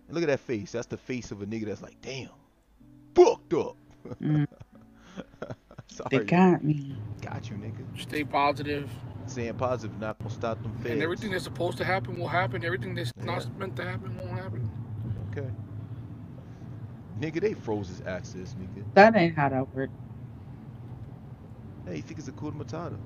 [0.07, 0.73] And look at that face.
[0.73, 2.29] That's the face of a nigga that's like, damn,
[3.15, 3.77] fucked up.
[4.23, 4.47] Mm,
[5.89, 6.97] Sorry, they got me.
[7.21, 7.85] got you, nigga.
[8.01, 8.89] Stay positive,
[9.27, 10.91] Saying positive, not gonna stop them feds.
[10.95, 12.65] and everything that's supposed to happen will happen.
[12.65, 13.25] Everything that's Yeah.
[13.25, 14.71] not meant to happen won't happen.
[15.31, 15.49] Okay.
[17.21, 18.83] Nigga, they froze his access, nigga.
[18.95, 19.93] That ain't how that works.
[21.87, 22.97] Hey, you think it's a Hakuna Matata?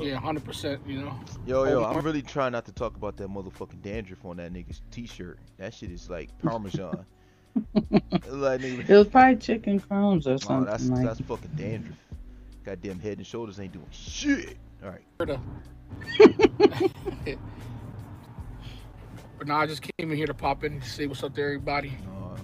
[0.00, 0.80] Yeah, hundred percent.
[0.86, 1.20] You know.
[1.46, 4.52] Yo, yo, Oh, I'm really trying not to talk about that motherfucking dandruff on that
[4.52, 5.38] nigga's t-shirt.
[5.58, 7.04] That shit is like Parmesan.
[8.28, 11.04] like, It was probably chicken crumbs or oh, something that's like.
[11.04, 11.96] that's fucking dandruff.
[12.64, 14.56] Goddamn head and shoulders ain't doing shit.
[14.82, 15.38] All right.
[19.42, 21.42] But now I just came in here to pop in and say what's up to
[21.42, 21.92] everybody.
[22.06, 22.36] Uh,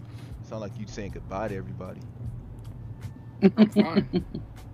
[0.43, 2.01] sound like you saying goodbye to everybody.
[3.57, 4.25] I'm fine.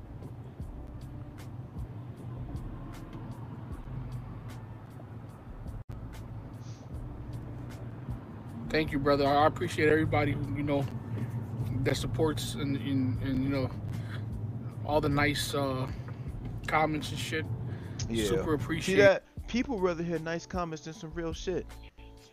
[8.75, 9.25] Thank you, brother.
[9.25, 10.85] I appreciate everybody who, you know,
[11.85, 13.70] that supports and, and, and you know,
[14.85, 15.87] all the nice uh,
[16.66, 17.47] comments and shit.
[18.11, 18.25] Yeah.
[18.25, 18.97] Super appreciate.
[18.97, 19.22] See that?
[19.47, 21.64] People rather hear nice comments than some real shit.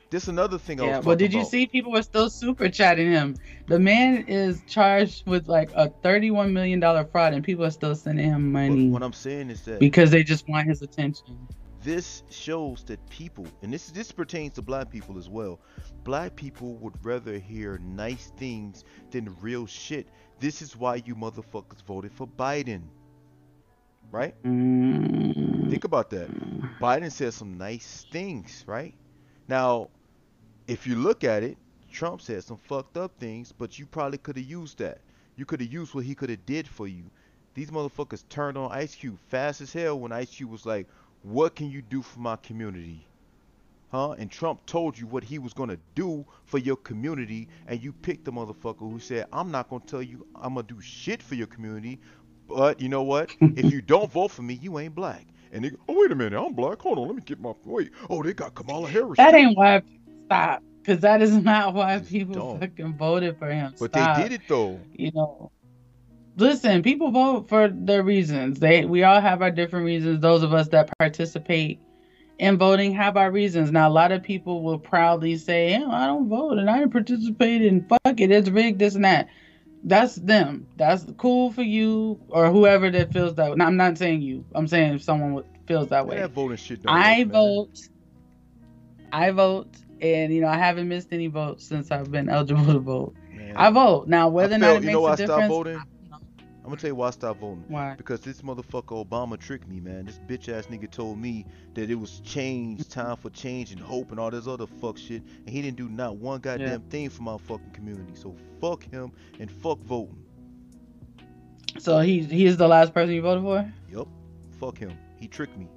[0.10, 1.52] This another thing I Yeah, was but talking did you about.
[1.52, 3.36] see people were still super chatting him?
[3.68, 7.94] The man is charged with like a thirty-one million dollar fraud, and people are still
[7.94, 11.38] sending him But money what I'm saying is that because they just want his attention.
[11.84, 15.60] This shows that people, and this this pertains to black people as well.
[16.04, 20.08] Black people would rather hear nice things than real shit.
[20.40, 22.82] This is why you motherfuckers voted for Biden.
[24.12, 24.36] Right?
[24.44, 26.30] Mm, Think about that.
[26.80, 28.94] Biden said some nice things, right?
[29.48, 29.90] Now,
[30.68, 31.58] if you look at it,
[31.92, 35.00] Trump said some fucked up things, but you probably could have used that.
[35.36, 37.04] You could have used what he could have did for you.
[37.54, 40.88] These motherfuckers turned on Ice Cube fast as hell when Ice Cube was like,
[41.24, 43.08] "What can you do for my community?"
[43.92, 44.12] Huh?
[44.12, 48.24] And Trump told you what he was gonna do for your community, and you picked
[48.24, 51.48] the motherfucker who said, "I'm not gonna tell you I'm gonna do shit for your
[51.48, 52.00] community,
[52.48, 53.30] but you know what?
[53.56, 56.16] if you don't vote for me, you ain't black." And they go, "Oh wait a
[56.16, 56.80] minute, I'm black.
[56.80, 57.92] Hold on, let me get my wait.
[58.10, 59.18] Oh, they got Kamala Harris.
[59.18, 59.82] that ain't why.
[60.26, 63.74] Stop, because that is not why people fucking voted for him.
[63.78, 64.16] But Stop.
[64.16, 64.80] they did it though.
[64.94, 65.52] You know,
[66.38, 68.60] listen, people vote for their reasons.
[68.60, 70.20] They we all have our different reasons.
[70.22, 71.80] Those of us that participate
[72.40, 73.72] in voting have our reasons.
[73.72, 76.92] Now a lot of people will proudly say, yeah, I don't vote and I didn't
[76.92, 79.28] participate and fuck it, it's rigged, this and that.
[79.84, 80.68] That's them.
[80.78, 83.56] That's cool for you or whoever that feels that way.
[83.56, 84.46] Now, I'm not saying you.
[84.54, 86.18] I'm saying if someone feels that way.
[86.18, 87.80] That voting shit I work, vote.
[89.12, 92.80] I vote, and you know I haven't missed any votes since I've been eligible to
[92.80, 93.16] vote.
[93.36, 94.30] Man, I vote now.
[94.30, 95.91] Whether I or not felt- it you makes know why a I difference.
[96.64, 97.66] I'm gonna tell you why I stopped voting.
[97.70, 97.96] Why?
[97.96, 100.06] Because this motherfucker Obama tricked me, man.
[100.06, 104.12] This bitch ass nigga told me that it was change, time for change and hope
[104.12, 105.24] and all this other fuck shit.
[105.46, 108.14] And he didn't do not one goddamn thing for my fucking community.
[108.14, 110.24] So fuck him and fuck voting.
[111.80, 113.74] So he he is the last person you voted for.
[113.90, 114.08] Yup.
[114.60, 114.96] Fuck him.
[115.18, 115.68] He tricked me.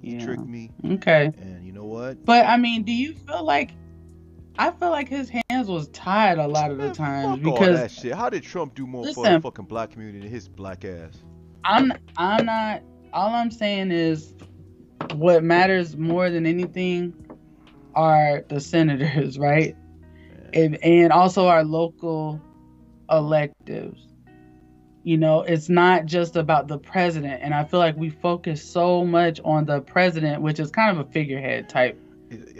[0.00, 0.24] He Yeah.
[0.24, 0.70] tricked me.
[0.84, 1.32] Okay.
[1.40, 2.24] And you know what?
[2.24, 3.72] But I mean, do you feel like?
[4.58, 5.28] I feel like his
[5.64, 8.14] was tired a lot of the times fuck all that because shit.
[8.14, 11.22] How did Trump do more for the fucking black community than his black ass?
[11.64, 12.82] I'm I'm not.
[13.12, 14.34] All I'm saying is,
[15.14, 17.14] what matters more than anything
[17.94, 19.74] are the senators, right?
[20.52, 22.40] And, and also our local
[23.10, 24.02] electives.
[25.02, 27.40] You know, it's not just about the president.
[27.42, 31.06] And I feel like we focus so much on the president, which is kind of
[31.06, 32.00] a figurehead type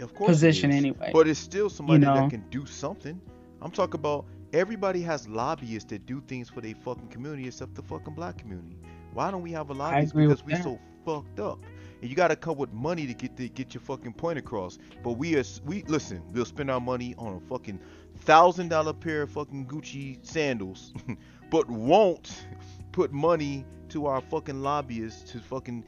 [0.01, 1.11] of course position anyway.
[1.13, 2.15] But it's still somebody know?
[2.15, 3.19] that can do something.
[3.61, 7.81] I'm talking about everybody has lobbyists that do things for their fucking community except the
[7.81, 8.77] fucking black community.
[9.13, 10.15] Why don't we have a lobbyist?
[10.15, 10.63] Because with we that.
[10.63, 11.59] so fucked up.
[12.01, 14.77] And you gotta come with money to get the, get your fucking point across.
[15.03, 17.79] But we are we listen, we'll spend our money on a fucking
[18.19, 20.93] thousand dollar pair of fucking Gucci sandals,
[21.49, 22.45] but won't
[22.91, 25.83] put money to our fucking lobbyists to fucking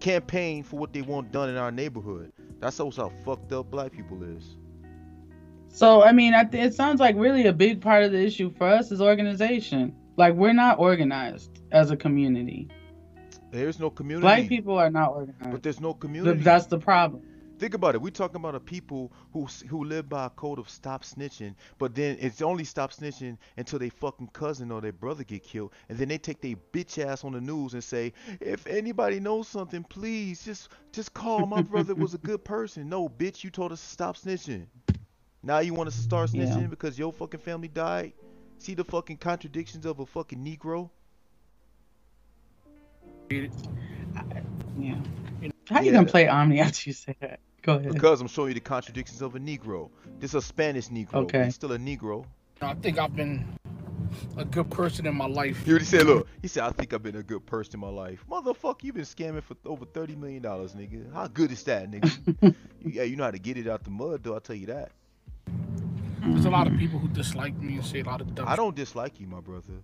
[0.00, 2.32] campaign for what they want done in our neighborhood.
[2.60, 4.56] That's also how fucked up black people is.
[5.68, 8.52] so, I mean, I th- it sounds like really a big part of the issue
[8.56, 9.94] for us is organization.
[10.16, 12.68] Like, we're not organized as a community.
[13.52, 14.22] There's no community.
[14.24, 15.52] Black people are not organized.
[15.52, 16.34] but there's no community.
[16.34, 17.22] Th- That's the problem.
[17.58, 18.00] Think about it.
[18.00, 21.94] We're talking about a people who who live by a code of stop snitching, but
[21.94, 25.98] then it's only stop snitching until they fucking cousin or their brother get killed, and
[25.98, 29.82] then they take their bitch ass on the news and say, if anybody knows something,
[29.82, 31.46] please just just call.
[31.46, 32.88] My brother was a good person.
[32.88, 34.66] No, bitch, you told us to stop snitching.
[35.42, 36.44] Now you want us to start Yeah.
[36.44, 38.12] snitching because your fucking family died.
[38.58, 40.90] See the fucking contradictions of a fucking Negro.
[43.30, 45.00] Yeah.
[45.68, 45.92] How you Yeah.
[45.92, 47.40] gonna play Omi after you say that?
[47.68, 47.92] Go ahead.
[47.92, 49.90] Because I'm showing you the contradictions of a Negro.
[50.20, 51.16] This is a Spanish Negro.
[51.16, 51.44] Okay.
[51.44, 52.24] He's still a Negro.
[52.62, 53.46] I think I've been
[54.38, 55.66] a good person in my life.
[55.66, 57.90] He already said, look, he said, I think I've been a good person in my
[57.90, 58.24] life.
[58.26, 61.12] Motherfucker, you've been scamming for over $30 million, nigga.
[61.12, 62.54] How good is that, nigga?
[62.86, 64.92] Yeah, you know how to get it out the mud, though, I'll tell you that.
[66.22, 68.56] There's a lot of people who dislike me and say a lot of dumb I
[68.56, 69.74] don't dislike you, my brother.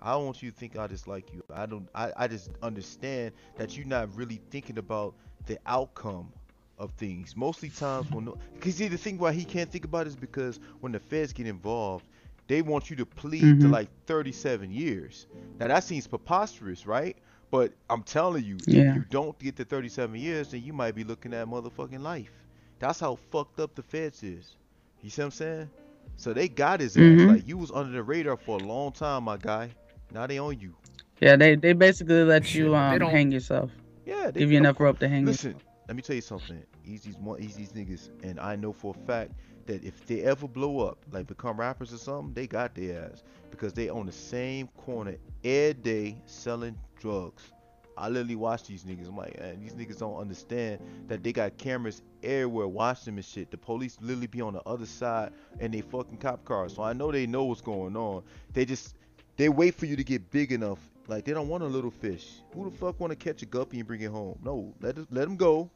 [0.00, 1.42] I don't want you to think I dislike you.
[1.52, 5.14] I don't, I, I just understand that you're not really thinking about
[5.44, 6.32] the outcome
[6.78, 7.36] of things.
[7.36, 10.58] Mostly times when, because see, the thing why he can't think about it is because
[10.80, 12.04] when the feds get involved,
[12.46, 13.70] they want you to plead to Mhm.
[13.70, 15.26] like 37 years.
[15.58, 17.16] Now that seems preposterous, right?
[17.50, 18.90] But I'm telling you, Yeah.
[18.90, 22.32] if you don't get to 37 years, then you might be looking at motherfucking life.
[22.80, 24.56] That's how fucked up the feds is.
[25.02, 25.70] You see what I'm saying?
[26.16, 27.02] So they got his ass.
[27.02, 27.28] Mhm.
[27.28, 29.70] Like you was under the radar for a long time, my guy.
[30.12, 30.74] Now they on you.
[31.20, 33.70] Yeah, they they basically let you um don't- hang yourself.
[34.04, 35.62] Yeah, they Give you enough rope to hang Listen, yourself.
[35.86, 36.62] Let me tell you something.
[36.84, 39.32] Easy's one Easy's niggas, and I know for a fact
[39.66, 43.22] that if they ever blow up, like become rappers or something, they got their ass
[43.50, 47.52] because they on the same corner every day selling drugs.
[47.96, 49.08] I literally watch these niggas.
[49.08, 53.24] I'm like, man, these niggas don't understand that they got cameras everywhere watching them and
[53.24, 53.50] shit.
[53.50, 56.74] The police literally be on the other side and they fucking cop cars.
[56.74, 58.24] So I know they know what's going on.
[58.52, 58.96] They just
[59.36, 60.78] they wait for you to get big enough.
[61.06, 62.26] Like they don't want a little fish.
[62.54, 64.38] Who the fuck want to catch a guppy and bring it home?
[64.42, 65.70] No, let it, let them go.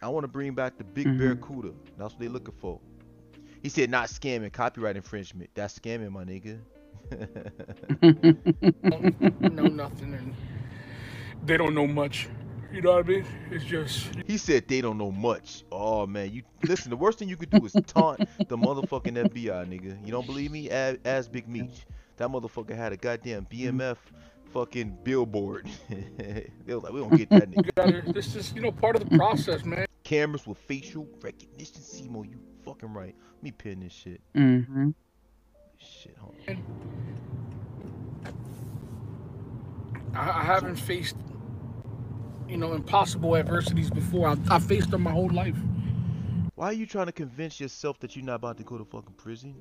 [0.00, 1.18] I want to bring back the big Mhm.
[1.18, 1.72] barracuda.
[1.98, 2.80] That's what they're looking for.
[3.62, 5.50] He said not scamming, copyright infringement.
[5.54, 6.58] That's scamming, my nigga.
[9.52, 10.34] know nothing and
[11.44, 12.28] they don't know much.
[12.72, 13.26] You know what I mean?
[13.50, 15.62] It's just he said they don't know much.
[15.70, 16.88] Oh man, you listen.
[16.90, 20.04] The worst thing you could do is taunt the motherfucking FBI, nigga.
[20.06, 20.70] You don't believe me?
[20.70, 21.84] Ask, ask Big Meech.
[22.16, 23.96] That motherfucker had a goddamn BMF
[24.52, 25.68] fucking billboard.
[25.88, 28.12] they was like, we don't get that nigga.
[28.14, 29.86] this is you know part of the process, man.
[30.04, 31.80] Cameras with facial recognition.
[31.80, 33.14] Simo, you fucking right.
[33.36, 34.20] Let me pin this shit.
[34.34, 34.90] Mm-hmm.
[35.78, 36.64] Shit, hold on.
[40.14, 41.16] I, I haven't faced
[42.48, 44.28] you know impossible adversities before.
[44.28, 45.56] I, I faced them my whole life.
[46.54, 49.14] Why are you trying to convince yourself that you're not about to go to fucking
[49.16, 49.54] prison?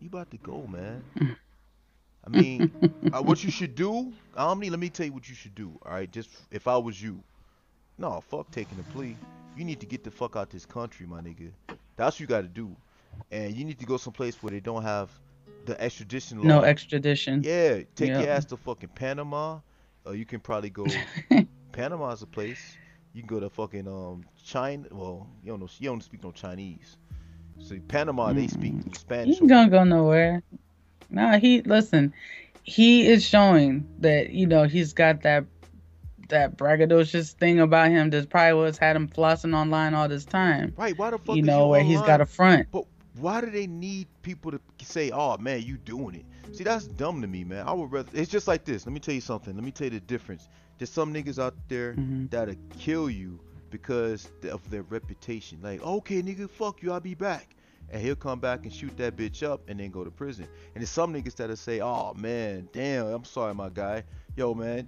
[0.00, 1.04] You about to go, man.
[2.26, 2.70] I mean,
[3.12, 6.10] uh, what you should do, Omi, let me tell you what you should do, alright?
[6.10, 7.22] Just if I was you.
[7.98, 9.16] No, fuck taking a plea.
[9.56, 11.50] You need to get the fuck out of this country, my nigga.
[11.96, 12.74] That's what you gotta do.
[13.30, 15.10] And you need to go someplace where they don't have
[15.66, 16.44] the extradition law.
[16.44, 17.42] no extradition.
[17.44, 18.20] Yeah, take Yeah.
[18.20, 19.60] your ass to fucking Panama.
[20.06, 20.86] Or you can probably go
[21.72, 22.76] Panama's a place.
[23.12, 24.86] You can go to fucking um China.
[24.90, 26.96] Well, you don't know you don't speak no Chinese.
[27.58, 29.36] So Panama they speak Spanish.
[29.36, 30.42] He ain't gonna go nowhere.
[31.10, 32.14] Nah, he listen.
[32.62, 35.44] He is showing that you know he's got that
[36.28, 38.10] that braggadocious thing about him.
[38.10, 40.72] That's probably what's had him flossing online all this time.
[40.76, 40.96] Right?
[40.96, 41.36] Why the fuck?
[41.36, 42.68] You know where he's got a front.
[42.70, 42.84] But
[43.18, 46.24] why do they need people to say, "Oh man, you doing it"?
[46.54, 47.66] See, that's dumb to me, man.
[47.66, 48.10] I would rather.
[48.14, 48.86] It's just like this.
[48.86, 49.54] Let me tell you something.
[49.54, 50.48] Let me tell you the difference.
[50.78, 52.30] There's some niggas out there Mhm.
[52.30, 53.38] that'll kill you
[53.70, 55.58] because of their reputation.
[55.62, 57.54] Like, okay, nigga, fuck you, I'll be back.
[57.90, 60.44] And he'll come back and shoot that bitch up and then go to prison.
[60.74, 64.04] And there's some niggas that'll say, oh man, damn, I'm sorry, my guy.
[64.36, 64.86] Yo, man,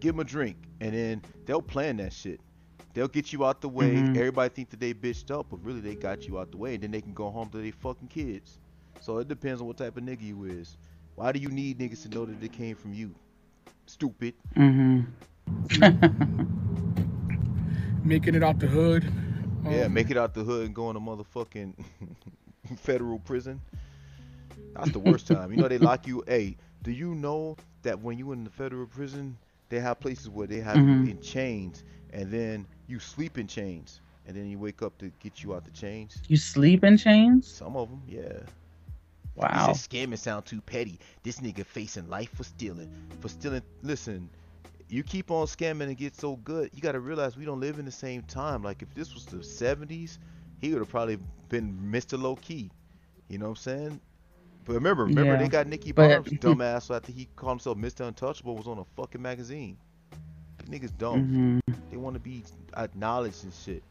[0.00, 0.56] give him a drink.
[0.80, 2.40] And then they'll plan that shit.
[2.94, 3.94] They'll get you out the way.
[3.94, 4.16] Mhm.
[4.16, 6.74] Everybody think that they bitched up, but really they got you out the way.
[6.74, 8.58] And then they can go home to their fucking kids.
[9.00, 10.76] So it depends on what type of nigga you is.
[11.14, 13.14] Why do you need niggas to know that they came from you?
[13.86, 14.34] Stupid.
[14.54, 15.06] Mhm.
[18.04, 19.10] Making it out the hood.
[19.64, 21.74] Yeah, Um, make it out the hood and go in a motherfucking
[22.80, 23.62] federal prison.
[24.74, 25.50] That's the worst time.
[25.52, 26.22] You know they lock you.
[26.26, 30.46] Hey, do you know that when you in the federal prison, they have places where
[30.46, 30.86] they have Mhm.
[30.86, 35.10] you in chains, and then you sleep in chains, and then you wake up to
[35.18, 36.24] get you out the chains.
[36.28, 37.48] you sleep in chains?
[37.48, 38.46] Some of them, yeah.
[39.34, 39.58] Wow.
[39.58, 40.98] Said scamming sound too petty.
[41.22, 42.88] This nigga facing life for stealing.
[43.20, 43.62] For stealing.
[43.82, 44.30] Listen,
[44.88, 46.70] you keep on scamming and get so good.
[46.72, 48.62] You got to realize we don't live in the same time.
[48.62, 50.18] Like if this was the 70s,
[50.62, 51.18] he would have probably
[51.50, 52.18] been Mr.
[52.20, 52.70] Low Key.
[53.28, 54.00] You know what I'm saying?
[54.64, 57.76] But remember, remember Yeah, they got Nicky but- Barnes, dumbass, so after he called himself
[57.78, 58.06] Mr.
[58.06, 59.76] Untouchable, was on a fucking magazine.
[60.58, 61.60] These niggas dumb.
[61.68, 61.74] Mhm.
[61.90, 62.44] They want to be
[62.76, 63.82] acknowledged and shit.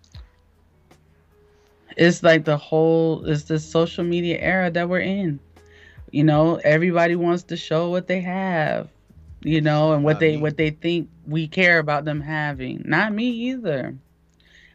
[1.97, 5.39] It's like the whole it's this social media era that we're in.
[6.11, 8.87] You know, everybody wants to show what they have.
[9.43, 10.41] You know, and what Not they me.
[10.41, 12.83] what they think we care about them having.
[12.85, 13.95] Not me either.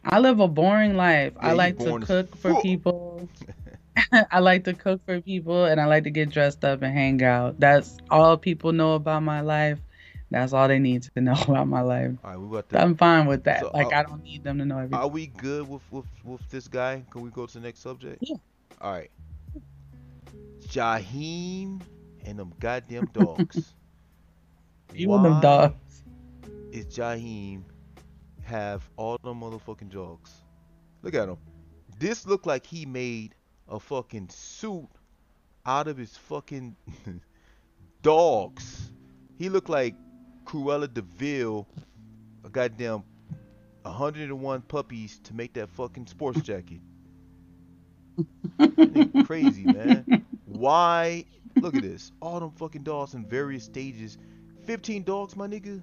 [0.09, 1.33] I live a boring life.
[1.35, 3.29] Yeah, I like to as cook for people.
[4.31, 7.21] I like to cook for people and I like to get dressed up and hang
[7.23, 7.59] out.
[7.59, 9.79] That's all people know about my life.
[10.29, 12.11] That's all they need to know about my life.
[12.23, 12.81] All right, we got the.
[12.81, 13.61] I'm fine with that.
[13.61, 14.99] So, like uh, I don't need them to know everything.
[14.99, 17.03] Are we good with, with with this guy?
[17.09, 18.19] Can we go to the next subject?
[18.21, 18.35] Yeah.
[18.81, 19.11] All right.
[20.67, 21.81] Jaheim
[22.25, 23.73] and them goddamn dogs.
[24.93, 26.03] you and them dogs.
[26.71, 27.63] Is Jaheim
[28.47, 30.31] have all the motherfucking dogs?
[31.03, 31.37] Look at him.
[31.99, 33.35] This look like he made
[33.67, 34.87] a fucking suit
[35.65, 36.75] out of his fucking
[38.01, 38.91] dogs.
[39.37, 39.95] He looked like
[40.45, 41.67] Cruella de Vil,
[42.43, 43.03] a goddamn
[43.83, 46.79] 101 puppies to make that fucking sports jacket.
[49.25, 50.25] Crazy, man.
[50.45, 51.25] Why?
[51.55, 52.11] Look at this.
[52.21, 54.17] All them fucking dogs in various stages.
[54.65, 55.81] 15 dogs, my nigga.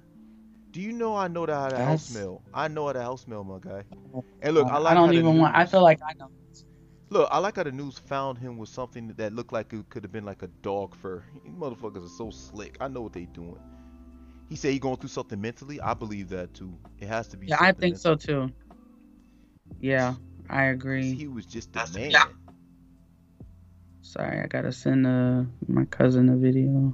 [0.75, 2.41] Do you know I know that how the house That's- smell?
[2.53, 3.83] I know how the house smell, my guy.
[4.41, 5.55] And look, I I, like how don't the even want.
[5.55, 6.29] I feel like I know.
[7.09, 10.03] Look, I like how the news found him with something that looked like it could
[10.03, 11.23] have been like a dog fur.
[11.45, 12.75] These motherfuckers are so slick.
[12.81, 13.57] I know what they doing.
[14.49, 15.79] He said he going through something mentally.
[15.79, 16.77] I believe that too.
[16.99, 17.47] It has to be.
[17.47, 18.49] Yeah, I something think so too.
[19.79, 20.15] Yeah,
[20.49, 21.13] I agree.
[21.13, 22.11] He was just a man.
[22.11, 22.25] yeah.
[24.01, 26.93] Sorry, I gotta send uh, my cousin a video.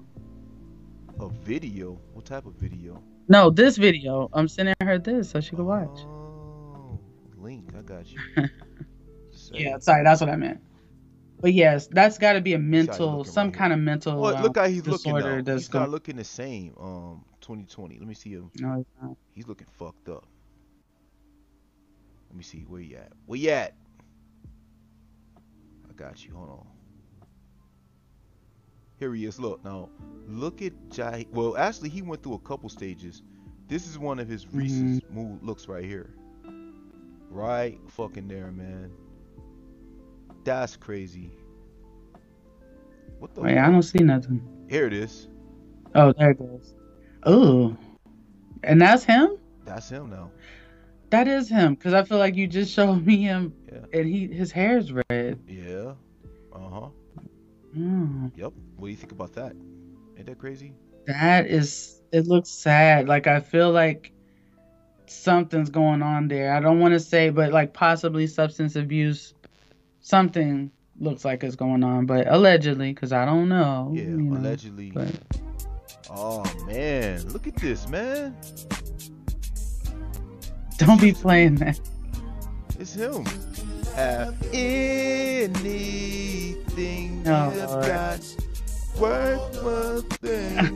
[1.20, 2.00] A video?
[2.14, 3.02] What type of video?
[3.32, 4.30] No, this video.
[4.34, 5.88] I'm sending her this so she can watch.
[6.02, 7.00] Oh,
[7.38, 7.72] link.
[7.78, 8.20] I got you.
[9.32, 10.60] Just Yeah, sorry, that's what I meant.
[11.40, 13.58] But yes, that's got to be a mental, some right here.
[13.58, 15.54] kind of mental Well, look uh, how he's looking disorder though.
[15.54, 16.76] that's He's not looking the same.
[16.78, 18.00] Um, 2020.
[18.00, 18.52] Let me see him.
[18.60, 19.16] No, it's not.
[19.34, 20.28] He's looking fucked up.
[22.30, 23.14] Let me see where you at.
[23.28, 23.76] Where you at?
[25.90, 26.34] I got you.
[26.34, 26.68] Hold on.
[29.02, 29.40] Here he is.
[29.40, 29.90] Look now.
[30.28, 31.26] Look at Jai.
[31.32, 33.24] Well, actually, he went through a couple stages.
[33.68, 36.14] This is one of his recent move looks right here.
[37.32, 38.92] Right fucking there, man.
[40.44, 41.32] That's crazy.
[43.18, 43.42] What the?
[43.42, 44.40] Wait, I don't see nothing.
[44.70, 45.28] Here it is.
[45.96, 46.76] Oh, there it goes.
[47.24, 47.76] Oh,
[48.64, 49.36] and that's him.
[49.66, 50.30] That's him now.
[51.10, 53.80] That is him, cause I feel like you just showed me him, Yeah.
[54.00, 55.40] and he his hair's red.
[55.48, 55.94] Yeah.
[56.54, 56.88] Uh huh.
[57.78, 58.54] Mm, Yep.
[58.78, 59.54] What do you think about that?
[60.18, 60.74] Ain't that crazy?
[61.08, 62.02] that is.
[62.12, 63.08] It looks sad.
[63.08, 64.12] Like I feel like
[65.08, 66.54] something's going on there.
[66.54, 69.34] I don't want to say, but like possibly substance abuse,
[70.02, 73.92] something looks like it's going on, but allegedly, because I don't know.
[73.94, 74.92] Yeah, you know, allegedly.
[74.92, 75.16] But
[76.10, 78.36] Oh man, look at this, man.
[80.78, 81.80] don't be playing that.
[82.80, 83.24] It's him.
[83.96, 85.52] Have anything
[87.28, 87.86] Oh, you've Lord.
[87.86, 88.36] got
[89.00, 90.76] worth one thing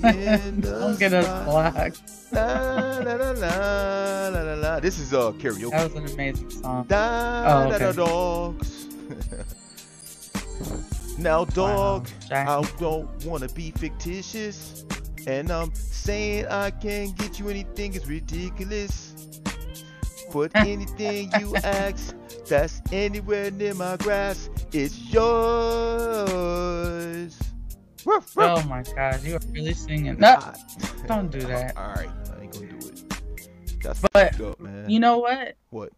[0.00, 2.00] million don't get us blocked.
[2.32, 4.80] La, la, la, la, la, la, la.
[4.80, 5.70] This is uh karaoke.
[5.70, 6.84] That was an amazing song.
[6.88, 8.86] Da, Oh, da, da, dogs.
[11.18, 12.48] now, dog, Jack.
[12.48, 14.84] I don't wanna be fictitious,
[15.28, 19.14] and I'm saying I can't get you anything is ridiculous.
[20.32, 22.16] But anything you ask
[22.48, 24.98] that's anywhere near my grass is
[26.44, 27.38] yours.
[28.06, 30.18] Ruff, Oh my god, you are really singing.
[30.18, 30.36] No,
[31.06, 31.74] don't do that.
[31.76, 33.02] All right, I ain't gonna do it.
[33.82, 34.88] That's But, up, man.
[34.90, 35.56] you know what?
[35.70, 35.90] what?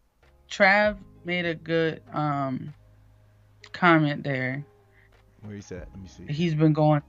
[0.49, 2.73] Trav made a good um
[3.73, 4.65] comment there.
[5.41, 5.89] Where he's at?
[5.91, 6.25] Let me see.
[6.33, 7.01] He's been going.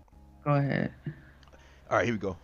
[0.44, 0.92] Go ahead.
[1.90, 2.36] All right, here we go.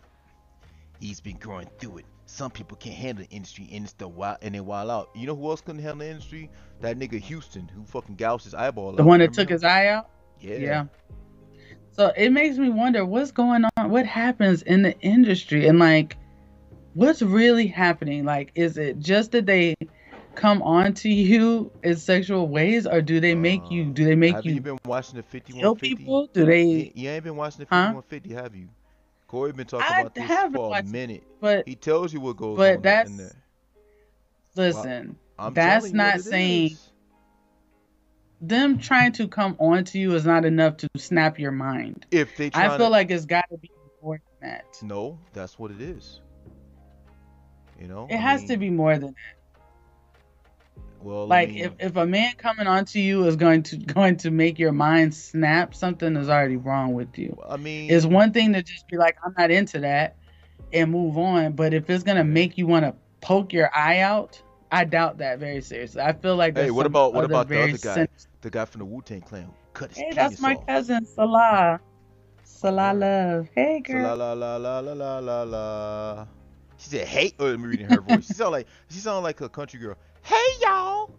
[1.01, 2.07] He's been going through it.
[2.27, 5.11] Some people can't handle the industry and it's the wild and they wild out.
[5.15, 6.51] You know who else couldn't handle the industry?
[6.85, 9.07] That nigga Houston who fucking gouged his eyeball The out.
[9.07, 10.11] one that Remember took his eye out.
[10.39, 10.57] Yeah.
[10.57, 10.85] Yeah.
[11.93, 13.91] So it makes me wonder what's going on.
[13.91, 16.19] What happens in the industry and like,
[16.93, 18.25] what's really happening?
[18.27, 19.75] Like, is it just that they
[20.35, 23.85] come on to you in sexual ways, or do they make you?
[23.85, 25.95] Um, do they make have you you been watching the kill 5150?
[25.97, 26.27] people?
[26.35, 26.93] Do they?
[26.95, 27.95] you ain't been watching the Huh?
[27.95, 28.69] 5150, have you?
[29.27, 31.23] Corey been talking I about this for a minute.
[31.41, 33.33] But He tells you what goes But on that's- in there.
[34.57, 36.91] listen, I'm that's telling you what not saying- is.
[38.41, 42.07] them trying to come on to you is not enough to snap your mind.
[42.11, 43.71] If they I feel like it's got to be
[44.03, 44.65] more than that.
[44.83, 46.21] no, that's what it is.
[47.81, 50.81] You know, It I has mean, to be more than that.
[51.01, 54.59] Well, like if, if a man coming onto you is going to going to make
[54.59, 58.63] your mind snap something is already wrong with you I mean, it's one thing to
[58.63, 60.17] just be like i'm not into that
[60.73, 64.41] and move on but if it's gonna make you want to poke your eye out
[64.71, 66.03] I doubt that very seriously.
[66.03, 68.31] I feel like hey, what about what about the other guy, sinister.
[68.41, 69.49] the guy from the Wu Tang Clan?
[69.73, 70.67] Cut his hey, that's my off.
[70.67, 71.81] cousin Salah.
[72.43, 73.49] Salah love.
[73.55, 74.03] Hey girl.
[74.03, 76.27] Salah la la la la la la.
[76.79, 78.27] She said, "Hey." Oh, I'm reading her voice.
[78.27, 79.97] She sound like she sound like a country girl.
[80.23, 81.11] Hey y'all.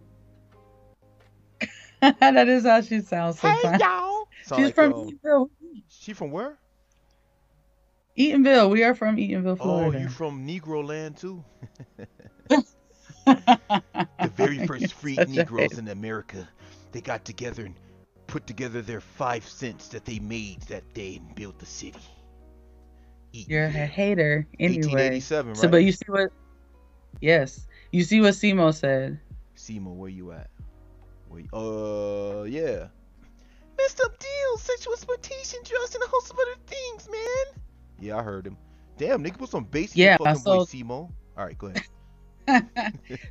[2.20, 3.80] that is how she sounds sometimes.
[3.80, 4.28] Hey y'all.
[4.44, 5.50] Sound She's like, from um, Eatonville.
[5.88, 6.58] She from where?
[8.16, 8.70] Eatonville.
[8.70, 9.98] We are from Eatonville, Florida.
[9.98, 11.42] Oh, you from Negro land too.
[13.26, 16.48] The very first freed a Negroes in America,
[16.92, 17.74] they got together and
[18.26, 21.98] put together their five cents that they made that day and built the city.
[23.32, 24.86] Eat You're a hater anyway.
[24.86, 25.56] 1887, right?
[25.58, 26.30] So, but you see what?
[27.20, 29.18] Yes, you see what Simo said.
[29.54, 30.50] Seymour, where you at?
[31.28, 32.88] Where you, uh, yeah.
[33.78, 37.62] Messed up deal, sexual exploitation, drugs, and a host of other things, man.
[38.00, 38.56] Yeah, I heard him.
[38.96, 41.10] Damn, nigga, put some bass in Yeah, fucking so- Seymour.
[41.36, 41.82] All right, go ahead.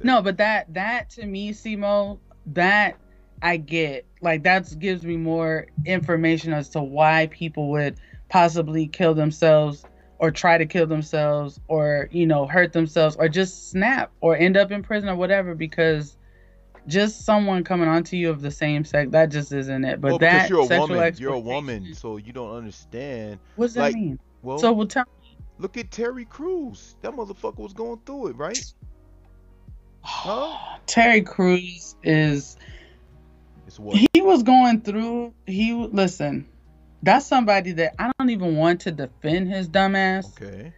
[0.03, 2.97] No, but that that to me, Simo, that
[3.41, 4.05] I get.
[4.21, 7.97] Like that gives me more information as to why people would
[8.29, 9.85] possibly kill themselves
[10.17, 14.57] or try to kill themselves or you know hurt themselves or just snap or end
[14.57, 16.17] up in prison or whatever because
[16.87, 20.19] just someone coming onto you of the same sex that just isn't it but well,
[20.19, 23.39] that you're a woman, you're a woman, so you don't understand.
[23.55, 25.05] what does that like, mean Well, so well tell
[25.57, 26.95] look at Terry Crews.
[27.01, 28.73] That motherfucker was going through it, right?
[30.05, 30.77] Huh?
[30.85, 32.57] Terry Crews is
[34.13, 36.47] he was going through he listen
[37.03, 40.71] that's somebody that i don't even want to defend his dumbass Okay.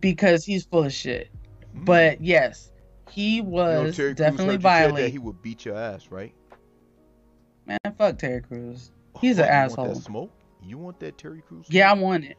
[0.00, 1.30] because he's full of shit
[1.72, 1.84] Hmm.
[1.84, 2.70] but yes
[3.10, 3.48] he You know,
[3.84, 6.34] was definitely you said that violent he would beat your ass, right?
[7.66, 8.90] man fuck terry Crews
[9.20, 9.88] He's an Oh, you Want asshole.
[9.94, 10.32] that smoke?
[10.62, 11.66] You want that Terry Crews?
[11.68, 12.36] yeah i want it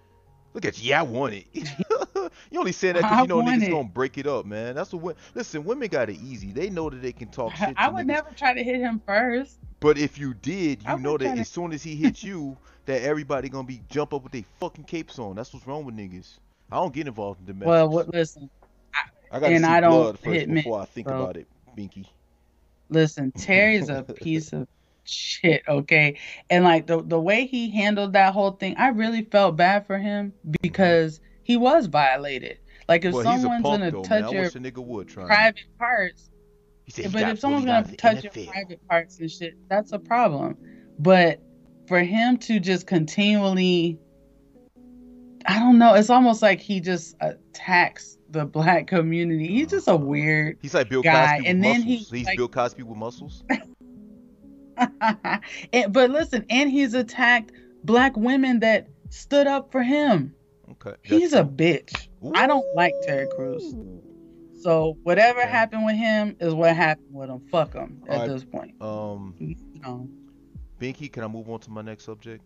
[0.54, 0.90] Look at you.
[0.90, 1.48] Yeah, I want it.
[2.52, 3.72] you only say that because you know niggas it.
[3.72, 4.76] gonna break it up, man.
[4.76, 5.18] That's what.
[5.34, 6.52] Listen, women got it easy.
[6.52, 7.70] They know that they can talk shit.
[7.76, 8.08] To i would niggas.
[8.08, 11.50] never try to hit him first But if you did, you know that to- as
[11.50, 15.20] soon as he hits you, that everybody gonna be jump up with their fucking capes
[15.20, 15.36] on.
[15.36, 16.40] That's what's wrong with niggas.
[16.72, 17.68] I don't get involved in domestic.
[17.68, 18.50] well what listen
[19.32, 21.48] I gotta and I don't blood first hit men, before I think so- about it,
[21.78, 22.06] Binki.
[22.90, 24.68] listen terry's a piece of
[25.04, 26.18] shit okay
[26.50, 30.00] and like the the way he handled that whole thing i really felt bad for
[30.00, 30.54] him mm-hmm.
[30.62, 34.60] because he was violated like if Well, someone's punk gonna though, touch your wish a
[34.60, 35.24] nigga would try.
[35.24, 35.28] me.
[35.28, 36.30] private parts
[36.84, 40.58] He said but if someone's gonna touch your private parts and shit that's a problem
[41.00, 41.42] but
[41.88, 43.98] for him to just continually
[45.46, 49.92] i don't know it's almost like he just attacks the black community he's just a
[49.92, 50.04] uh-huh.
[50.04, 52.12] weird He's like Bill guy, Cosby with and then he, muscles.
[52.12, 53.44] He's like- Bill Cosby with muscles.
[55.72, 57.54] and, but listen, and he's attacked
[57.86, 60.34] black women that stood up for him.
[60.72, 60.96] Okay.
[61.04, 62.08] He's a bitch.
[62.34, 63.76] I don't like Terry Crews.
[64.62, 65.50] So whatever Okay.
[65.50, 67.40] happened with him is what happened with him.
[67.52, 68.30] Fuck him at Alright.
[68.30, 68.82] this point.
[68.82, 70.10] Um, You know.
[70.80, 72.44] Binki, can I move on to my next subject?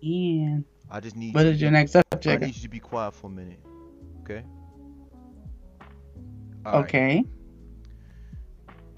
[0.00, 0.58] Yeah.
[0.90, 2.42] I just need what you is your next I subject?
[2.44, 3.60] need you to be quiet for a minute.
[4.22, 4.42] Okay?
[6.66, 6.84] All right.
[6.84, 7.24] Okay.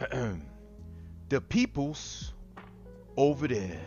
[1.29, 2.33] the peoples
[3.17, 3.81] over there.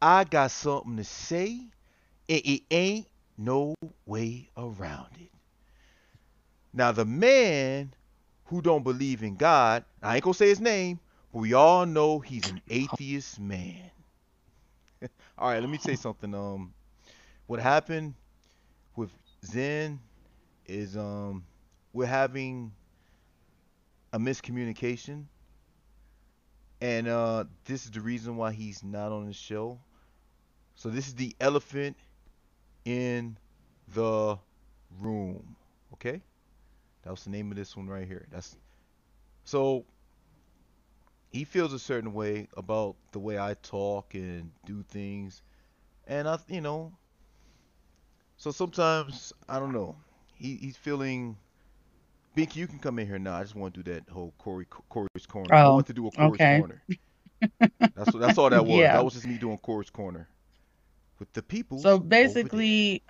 [0.00, 1.60] I got something to say,
[2.28, 3.06] and it ain't
[3.36, 3.74] no
[4.06, 5.30] way around it.
[6.72, 7.94] Now, the man
[8.46, 11.00] who don't believe in God, I ain't gonna say his name,
[11.32, 13.90] but we all know he's an atheist man.
[15.38, 16.34] all right, let me say something.
[16.34, 16.72] Um,
[17.46, 18.14] what happened
[18.96, 19.10] with
[19.44, 20.00] Zen
[20.66, 21.44] is um
[21.92, 22.72] we're having
[24.12, 25.24] a miscommunication
[26.80, 29.78] and uh this is the reason why he's not on the show
[30.74, 31.96] so this is the elephant
[32.88, 33.36] in
[33.94, 34.38] the
[35.00, 35.56] room
[35.92, 36.22] okay
[37.02, 38.56] that was the name of this one right here that's
[39.44, 39.84] so
[41.30, 45.42] he feels a certain way about the way I talk and do things
[46.06, 46.92] and I you know
[48.36, 49.96] so sometimes I don't know
[50.34, 51.36] he, he's feeling
[52.36, 53.34] Binki, you can come in here now.
[53.36, 55.60] I just want to do that whole Corey Corey's corner.
[55.62, 56.54] I Oh, want to do a Corey's okay.
[56.54, 56.82] corner.
[57.94, 58.88] That's that's all that was.
[58.88, 58.92] Yeah.
[58.92, 60.28] That was just me doing Corey's corner
[61.18, 61.78] with the people.
[61.78, 63.02] So basically,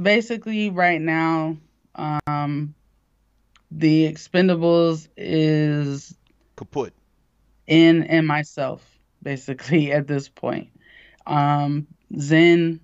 [0.00, 1.56] basically right now,
[1.94, 2.74] um,
[3.70, 6.14] the Expendables is
[6.56, 6.92] kaput.
[7.66, 10.70] in and myself basically at this point.
[11.26, 11.86] Um,
[12.18, 12.80] Zen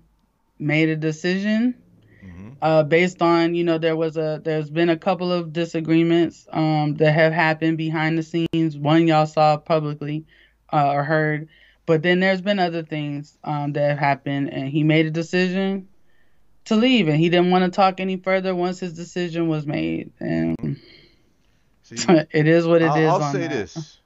[0.59, 1.75] made a decision
[2.21, 6.47] hmm uh, based on you know there was a there's been a couple of disagreements
[6.51, 8.77] um, that have happened behind the scenes.
[8.77, 10.25] One y'all saw publicly
[10.71, 11.49] uh, or heard,
[11.85, 15.87] but then there's been other things um, that have happened, and he made a decision
[16.65, 20.11] to leave, and he didn't want to talk any further once his decision was made,
[20.19, 20.79] and
[21.83, 21.95] See,
[22.31, 22.91] it is what it is.
[22.91, 23.49] I'll, I'll on say that.
[23.49, 24.01] this: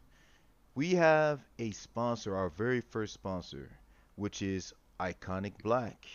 [0.75, 3.69] we have a sponsor, our very first sponsor,
[4.15, 6.05] which is Iconic Black.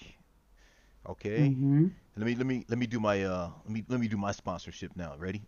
[1.09, 1.41] Okay.
[1.51, 1.91] Mhm.
[2.17, 4.33] Let me let me let me do my uh let me let me do my
[4.33, 5.15] sponsorship now.
[5.19, 5.43] Ready?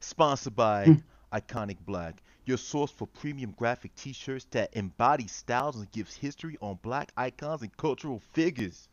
[0.00, 1.02] Sponsored by Mm.
[1.32, 6.78] Iconic Black, your source for premium graphic T-shirts that embody styles and gives history on
[6.82, 8.88] Black icons and cultural figures.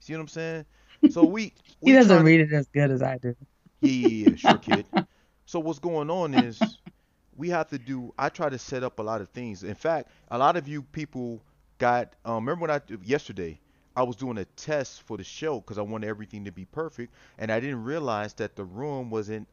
[0.00, 0.66] See what I'm saying?
[1.08, 3.34] So we we He doesn't read it as good as I do.
[3.80, 4.86] yeah, yeah, yeah, sure, kid.
[5.44, 6.78] So what's going on is
[7.36, 8.12] we have to do.
[8.18, 9.64] I try to set up a lot of things.
[9.64, 11.42] In fact, a lot of you people
[11.78, 12.14] got.
[12.24, 13.60] Um, remember when I yesterday
[13.96, 17.14] I was doing a test for the show because I wanted everything to be perfect,
[17.38, 19.48] and I didn't realize that the room wasn't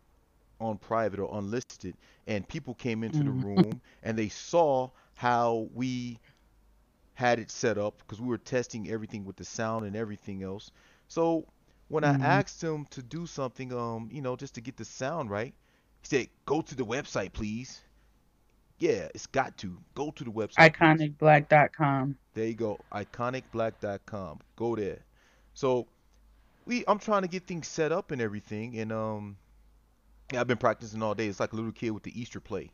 [0.64, 1.95] on private or unlisted,
[2.28, 3.43] and people came into the Mhm.
[3.43, 6.20] room and they saw how we
[7.14, 10.72] had it set up because we were testing everything with the sound and everything else.
[11.07, 11.47] So
[11.88, 12.05] when Mhm.
[12.05, 15.53] I asked him to do something, um, you know, just to get the sound right,
[16.01, 17.84] he said, "Go to the website, please."
[18.80, 20.76] Yeah, it's got to go to the website.
[20.82, 22.18] IconicBlack.com.
[22.34, 24.39] There you go, iconicblack.com.
[24.55, 25.05] Go there.
[25.53, 25.88] So
[26.66, 29.38] we, I'm trying to get things set up and everything, and um,
[30.36, 31.28] I've been practicing all day.
[31.28, 32.71] It's like a little kid with the Easter play,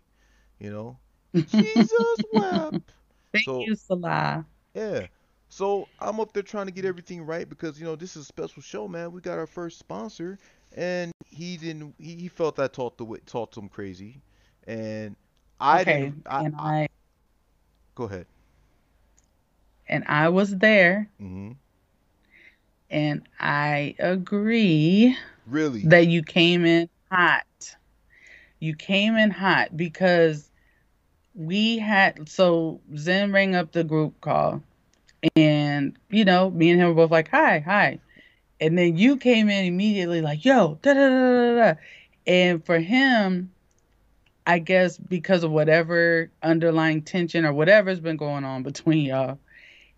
[0.60, 0.98] you know.
[1.34, 2.94] Jesus wept.
[3.34, 4.46] Thank So- you, Salah.
[4.74, 5.08] Yeah.
[5.50, 8.26] So I'm up there trying to get everything right because you know this is a
[8.26, 9.12] special show, man.
[9.12, 10.38] We got our first sponsor,
[10.76, 11.96] and he didn't.
[11.98, 14.22] He, he felt I talked the talked him crazy,
[14.68, 15.16] and
[15.60, 16.28] I okay, didn't.
[16.28, 16.88] I, and I- I
[17.96, 18.28] go ahead.
[19.88, 21.54] and I was there, hmm
[22.92, 25.16] and I agree
[25.48, 25.82] Really?
[25.86, 27.76] that you came in hot.
[28.60, 30.50] You came in hot because
[31.34, 34.62] we had so Zen rang up the group call,
[35.36, 38.00] and you know me and him were both like hi hi,
[38.60, 41.80] and then you came in immediately like yo da da da da da,
[42.28, 43.52] and for him.
[44.48, 49.38] I guess because of whatever underlying tension or whatever's been going on between y'all,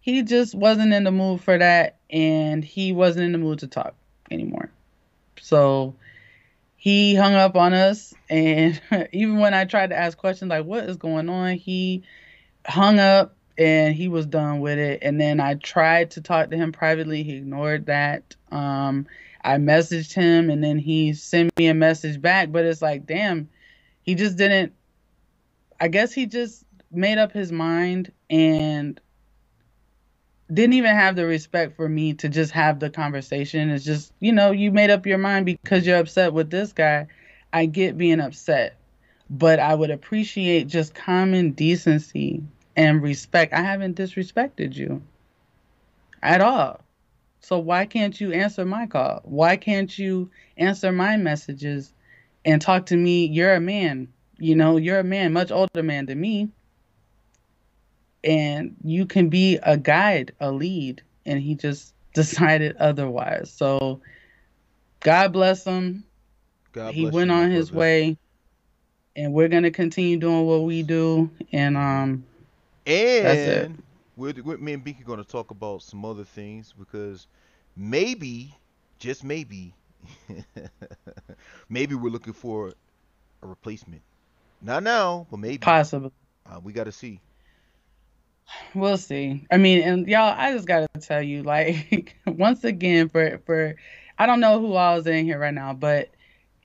[0.02, 3.68] he just wasn't in the mood for that and he wasn't in the mood to
[3.68, 3.96] talk
[4.30, 4.70] anymore.
[5.40, 5.96] So
[6.82, 10.86] he hung up on us and even when I tried to ask questions like what
[10.86, 12.02] is going on, he
[12.66, 14.98] hung up and he was done with it.
[15.04, 18.36] And then I tried to talk to him privately, he ignored that.
[18.52, 19.06] Um
[19.44, 23.48] I messaged him and then he sent me a message back, but it's like, damn,
[24.02, 24.74] he just didn't
[25.80, 29.00] I guess he just made up his mind and
[30.54, 33.70] didn't even have the respect for me to just have the conversation.
[33.70, 37.08] It's just, you know, you made up your mind because you're upset with this guy.
[37.54, 38.78] I get being upset.
[39.30, 42.44] but I would appreciate just common decency
[42.76, 43.54] and respect.
[43.54, 45.02] I haven't disrespected you
[46.22, 46.82] at all.
[47.42, 49.22] So why can't you answer my call?
[49.24, 51.94] Why can't you answer my messages
[52.46, 53.26] and talk to me?
[53.28, 54.10] You're a man.
[54.38, 56.50] You know, you're a man, much older man than me.
[58.24, 61.02] And you can be a guide, a lead.
[61.26, 63.52] And he just decided otherwise.
[63.52, 64.02] So
[65.00, 66.04] God bless him.
[66.72, 67.80] God he bless went you, on his brother.
[67.80, 68.18] way.
[69.16, 71.30] And we're gonna continue doing what we do.
[71.52, 72.26] And um
[72.86, 73.66] it.
[73.66, 73.84] And
[74.16, 77.28] we're, we're, me and Binki going to talk about some other things because
[77.76, 78.56] maybe,
[79.00, 79.74] just maybe,
[81.70, 82.74] maybe we're looking for
[83.42, 84.02] a replacement.
[84.62, 85.58] Not now, but maybe.
[85.58, 86.12] possibly.
[86.46, 87.20] Uh, we got to see.
[88.74, 89.46] We'll see.
[89.52, 93.76] I mean, and y'all, I just gotta tell you, like, once again, for for,
[94.18, 96.10] I don't know who all is in here right now, but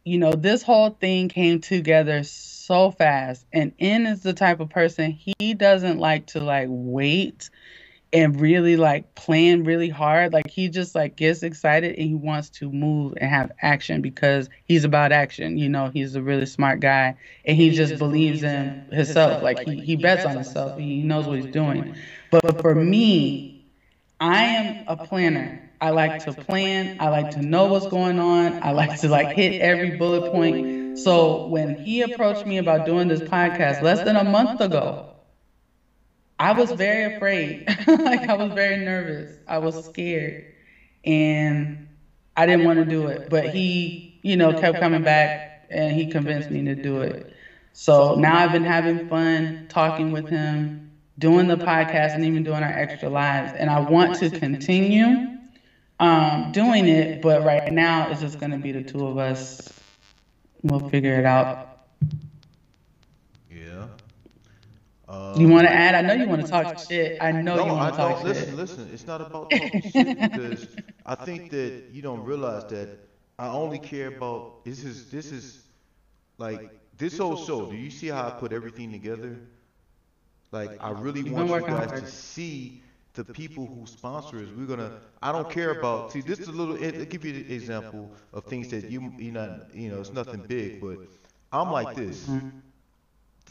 [0.04, 3.44] you know, this whole thing came together so fast.
[3.52, 7.50] And N is the type of person he doesn't like to like wait
[8.16, 10.32] and really like plan really hard.
[10.32, 14.48] Like he just like gets excited and he wants to move and have action because
[14.64, 15.58] he's about action.
[15.58, 17.14] You know, he's a really smart guy
[17.44, 19.42] and he, just, believes in himself.
[19.42, 20.74] Like he, he bets on himself.
[20.76, 21.86] He knows what he's doing.
[22.30, 23.44] But but for me,
[24.20, 25.60] I am a planner.
[25.80, 26.92] I like to plan.
[26.98, 28.56] I like to know what's going on.
[28.62, 30.66] I like to like hit every bullet point.
[30.94, 35.02] So when he approached me about doing this podcast less than a month ago,
[36.38, 37.62] I was very afraid.
[38.04, 39.38] like I was very nervous.
[39.46, 40.42] I was scared.
[41.04, 41.72] And
[42.36, 43.22] I didn't want to do it.
[43.28, 45.34] But he, you know, kept coming back
[45.70, 47.22] and he convinced me to do it.
[47.72, 50.74] So now I've been having fun talking with him,
[51.18, 53.52] doing the podcast and even doing our extra lives.
[53.54, 55.20] And I want to continue
[56.00, 59.72] um, doing it, but right now it's just going to be the two of us.
[60.62, 61.50] We'll figure it out.
[65.08, 65.36] Yeah.
[65.36, 65.94] You Um, want to add?
[65.94, 67.18] I know you want to talk shit.
[67.20, 68.34] I know you No, I want to talk don't.
[68.34, 68.54] shit.
[68.54, 68.90] Listen, listen.
[68.92, 70.66] It's not about talking shit because
[71.04, 72.98] I think that you don't realize that
[73.38, 75.62] I only care about this is this is
[76.38, 77.70] like this whole show.
[77.70, 79.38] Do you see how I put everything together?
[80.52, 82.04] Like I really want you guys hard.
[82.04, 82.82] to see
[83.14, 84.48] the people who sponsor us.
[84.56, 85.00] We're gonna.
[85.22, 86.12] I don't care about.
[86.12, 86.76] See, this is a little.
[86.82, 90.12] It, will give you an example of things that you you not you know it's
[90.12, 90.98] nothing big, but
[91.52, 92.28] I'm like this.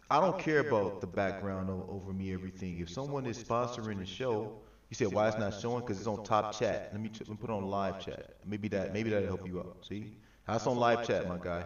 [0.10, 2.80] I don't care about the background o- over me, everything.
[2.80, 4.54] If someone is sponsoring the show,
[4.90, 5.80] you said why it's not showing?
[5.80, 6.84] Because it's on top chat.
[6.92, 8.26] Let me, ch- let me put it on live chat.
[8.46, 9.76] Maybe that maybe that'll help you out.
[9.82, 10.12] See,
[10.48, 11.66] that's on live chat, my guy.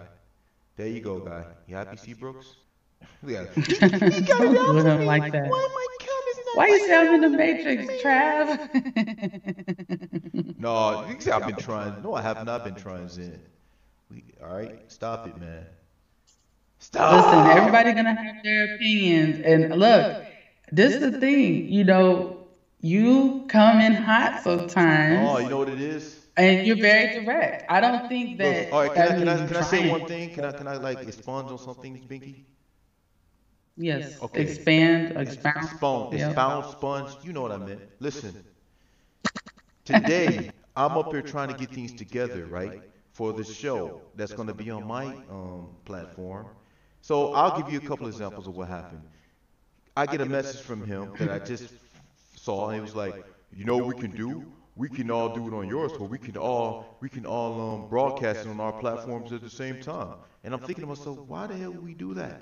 [0.75, 1.45] There you go, guy.
[1.65, 2.55] You happy, Seabrooks?
[3.21, 3.51] We got it.
[4.09, 5.53] He got it We're for like that.
[5.53, 7.29] Why my comments not Why you like in the that?
[7.29, 8.59] Matrix, Trav?
[10.57, 12.01] No, you say I've been trying.
[12.01, 13.41] No, I have not been trying, Zen.
[14.09, 15.67] We, all right, stop it, man.
[16.79, 17.09] Stop.
[17.09, 20.09] Listen, everybody gonna have their opinions, and look,
[20.71, 21.67] this is the thing.
[21.67, 22.29] You know,
[22.81, 26.27] you come in hot sometimes, Oh, you know what it is?
[26.37, 27.63] and you're very direct.
[27.69, 28.67] I don't think that.
[28.67, 30.29] Look, all right, can I, can I, can I say one thing?
[30.29, 32.37] Can I, can I like expunge on something, Binki?
[33.77, 34.21] Yes.
[34.21, 34.59] Okay.
[34.59, 35.53] Expand, expound.
[35.57, 37.17] Expound, expound, sponge.
[37.21, 37.83] You know what I meant.
[37.99, 38.39] Listen.
[39.85, 42.75] Today, I'm up here trying to get things together, right,
[43.11, 46.49] for the show that's going to be on my um, platform.
[47.01, 49.03] So I'll give you a couple examples of what happened.
[49.95, 51.73] I get a message from him that I just
[52.35, 53.17] saw, and he was like,
[53.51, 54.45] "You know what we can do?
[54.75, 57.85] We can all do it on yours, so we can all we can all um,
[57.85, 61.47] broadcast it on our platforms at the same time." And I'm thinking to myself, why
[61.47, 62.41] the hell would we do that?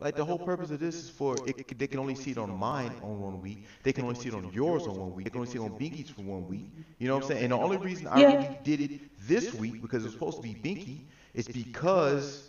[0.00, 2.50] Like the whole purpose of this is for it, they can only see it on
[2.50, 3.60] mine on one week.
[3.82, 5.24] They can only see it on yours on one week.
[5.24, 6.66] They can only see it on Binki's for one week.
[6.98, 7.40] You know what I'm saying?
[7.42, 10.54] And the only reason I really did it this week because it's supposed to be
[10.54, 11.02] Binki
[11.34, 12.47] is because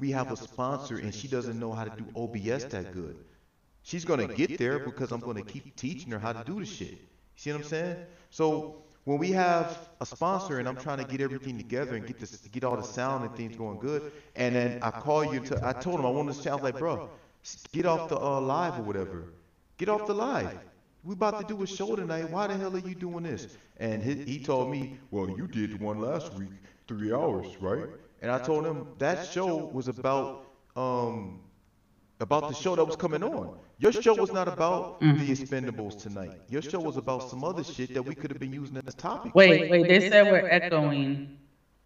[0.00, 3.16] we have a sponsor and she doesn't know how to do OBS that good.
[3.82, 6.98] She's gonna get there because I'm gonna keep teaching her how to do the shit.
[7.36, 7.96] See what I'm saying?
[8.30, 12.18] So when we have a sponsor and I'm trying to get everything together and get
[12.18, 15.66] this, get all the sound and things going good, and then I call you to,
[15.66, 17.08] I told him I want this channel, like, bro,
[17.72, 19.32] get off the uh, live or whatever.
[19.78, 20.58] Get off the live.
[21.02, 22.30] We about to do a show tonight.
[22.30, 23.48] Why the hell are you doing this?
[23.78, 26.50] And he, he told me, well, you did one last week,
[26.86, 27.86] three hours, right?
[28.20, 31.40] And I told him that show was about um, um
[32.20, 33.56] about the show that was coming on.
[33.78, 35.18] Your show was not about mm-hmm.
[35.18, 36.38] the Expendables tonight.
[36.50, 38.96] Your show was about some other shit that we could have been using as a
[38.96, 39.34] topic.
[39.34, 39.88] Wait, wait.
[39.88, 41.38] They said we're echoing.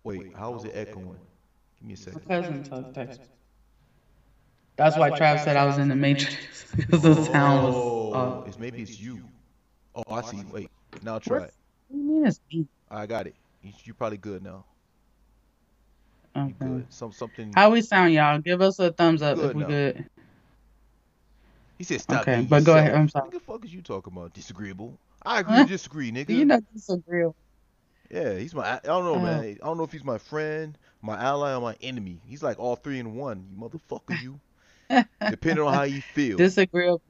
[0.02, 1.16] Wait, how was it echoing?
[1.78, 2.28] Give me a My second.
[2.28, 3.20] cousin told text.
[4.77, 7.74] That's why Trav said I was in the Matrix because the sound was.
[7.77, 8.48] Oh, off.
[8.48, 9.23] it's uh, maybe it's you.
[9.94, 10.43] Oh, I see.
[10.51, 10.70] Wait,
[11.02, 11.55] now try it.
[11.89, 12.66] What do you mean it's me?
[12.90, 13.36] I got it.
[13.62, 14.65] You, you're probably good now.
[16.36, 16.52] Okay.
[16.61, 16.86] good.
[16.90, 17.52] Some something.
[17.55, 18.39] How we sound, y'all?
[18.39, 19.69] Give us a thumbs up Good if we now.
[19.69, 20.05] good.
[21.78, 22.94] He said stop Okay, but go ahead.
[22.94, 23.24] I'm sorry.
[23.24, 24.32] What the fuck is you talking about?
[24.32, 24.98] Disagreeable.
[25.23, 26.31] I agree to disagree, nigga.
[26.31, 27.27] You know, disagree.
[28.11, 28.74] Yeah, he's my.
[28.77, 29.19] I don't know, Oh.
[29.19, 29.43] man.
[29.62, 32.20] I don't know if he's my friend, my ally, or my enemy.
[32.27, 33.44] He's like all three in one.
[33.51, 34.39] You motherfucker, you.
[35.31, 36.36] Depending on how you feel.
[36.36, 37.01] Disagreeable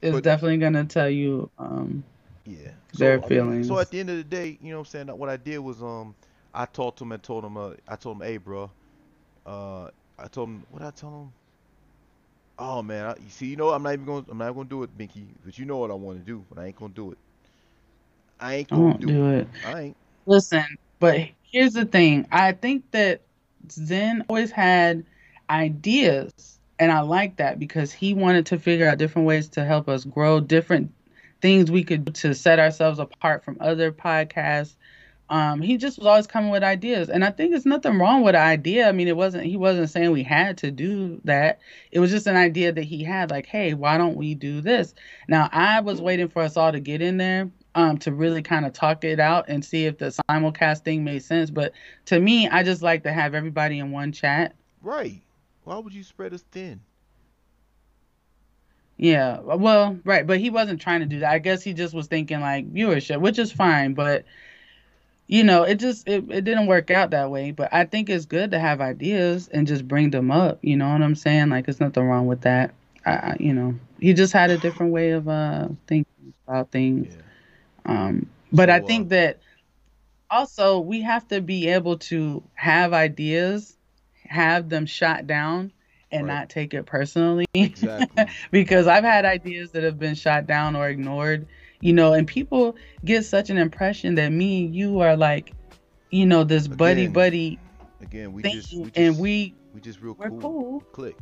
[0.00, 1.50] is But- definitely gonna tell you.
[1.58, 2.04] Um,
[2.46, 2.70] yeah.
[2.94, 3.68] their I mean, feelings.
[3.68, 5.18] So at the end of the day, you know what I'm saying?
[5.18, 6.14] What I did was um,
[6.54, 8.70] I talked to him and told him uh, I told him, hey, bro,
[9.44, 11.32] uh, I told him what I tell him.
[12.58, 14.24] Oh man, I, you see, you know, I'm not even going.
[14.24, 15.26] to I'm not gonna do it, Binki.
[15.44, 17.18] But you know what I want to do, but I ain't gonna do it.
[18.38, 19.38] I ain't gonna won't do, do it.
[19.40, 19.48] it.
[19.64, 19.96] I ain't.
[20.26, 20.64] Listen,
[21.00, 21.18] but
[21.50, 22.26] here's the thing.
[22.30, 23.22] I think that
[23.70, 25.04] Zen always had
[25.50, 29.88] ideas, and I like that because he wanted to figure out different ways to help
[29.88, 30.92] us grow, different
[31.40, 34.76] things we could do to set ourselves apart from other podcasts.
[35.30, 38.34] Um, he just was always coming with ideas, and I think there's nothing wrong with
[38.34, 38.88] an idea.
[38.88, 41.60] I mean, it wasn't he wasn't saying we had to do that.
[41.90, 44.94] It was just an idea that he had, like, hey, why don't we do this?
[45.26, 48.66] Now, I was waiting for us all to get in there um, to really kind
[48.66, 51.50] of talk it out and see if the simulcast thing made sense.
[51.50, 51.72] But
[52.06, 54.54] to me, I just like to have everybody in one chat.
[54.82, 55.22] Right.
[55.64, 56.80] Why would you spread us thin?
[58.96, 61.32] Yeah, well, right, but he wasn't trying to do that.
[61.32, 64.24] I guess he just was thinking like viewership, which is fine, but
[65.26, 67.50] you know, it just it, it didn't work out that way.
[67.50, 70.58] But I think it's good to have ideas and just bring them up.
[70.62, 71.50] You know what I'm saying?
[71.50, 72.74] Like, there's nothing wrong with that.
[73.06, 77.16] I, you know, he just had a different way of uh thinking about things.
[77.16, 77.22] Yeah.
[77.86, 79.40] Um, but I think uh, that
[80.30, 83.76] also we have to be able to have ideas,
[84.24, 85.72] have them shot down,
[86.10, 86.34] and Right.
[86.34, 87.46] not take it personally.
[87.54, 88.24] Exactly.
[88.50, 91.46] because I've had ideas that have been shot down or ignored,
[91.84, 95.52] you know, and people get such an impression that me and you are like,
[96.08, 97.58] you know, this buddy Again, buddy
[98.00, 100.40] Again, we just, we just and we we just real we're cool.
[100.40, 100.80] cool.
[100.92, 101.18] Click.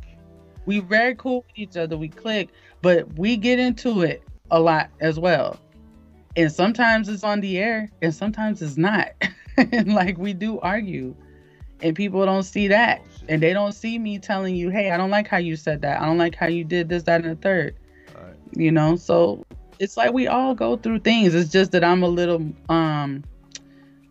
[0.65, 1.97] We very cool with each other.
[1.97, 2.49] We click,
[2.81, 5.59] but we get into it a lot as well.
[6.37, 9.09] And sometimes it's on the air, and sometimes it's not.
[9.57, 11.13] and like we do argue,
[11.81, 14.97] and people don't see that, Oh, and they don't see me telling you, "Hey, I
[14.97, 16.01] don't like how you said that.
[16.01, 17.75] I don't like how you did this, that, and the third.
[18.15, 18.35] Right.
[18.55, 19.43] You know, so
[19.83, 21.35] it's like we all go through things.
[21.35, 23.23] It's just that I'm a little, um,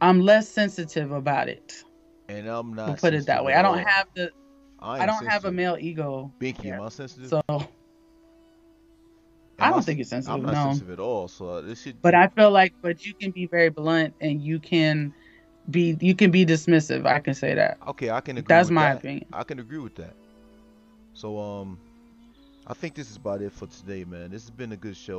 [0.00, 1.82] I'm less sensitive about it.
[2.28, 2.98] And I'm not not.
[2.98, 4.30] put it that way, I don't have the,
[4.78, 6.32] I, I don't have a male ego.
[6.38, 7.30] Binki, am I sensitive?
[7.30, 7.68] So Am
[9.60, 10.70] I don't sen- think it's sensitive, I'm not no.
[10.70, 11.28] sensitive at all.
[11.28, 12.02] So this shit.
[12.02, 15.14] But I feel like, but you can be very blunt and you can
[15.70, 17.06] be, you can be dismissive.
[17.06, 17.78] I can say that.
[17.88, 18.48] Okay, I can agree.
[18.48, 18.98] That's with my that.
[18.98, 19.26] opinion.
[19.32, 20.14] I can agree with that.
[21.14, 21.78] So um,
[22.66, 24.30] I think this is about it for today, man.
[24.30, 25.10] This has been a good show.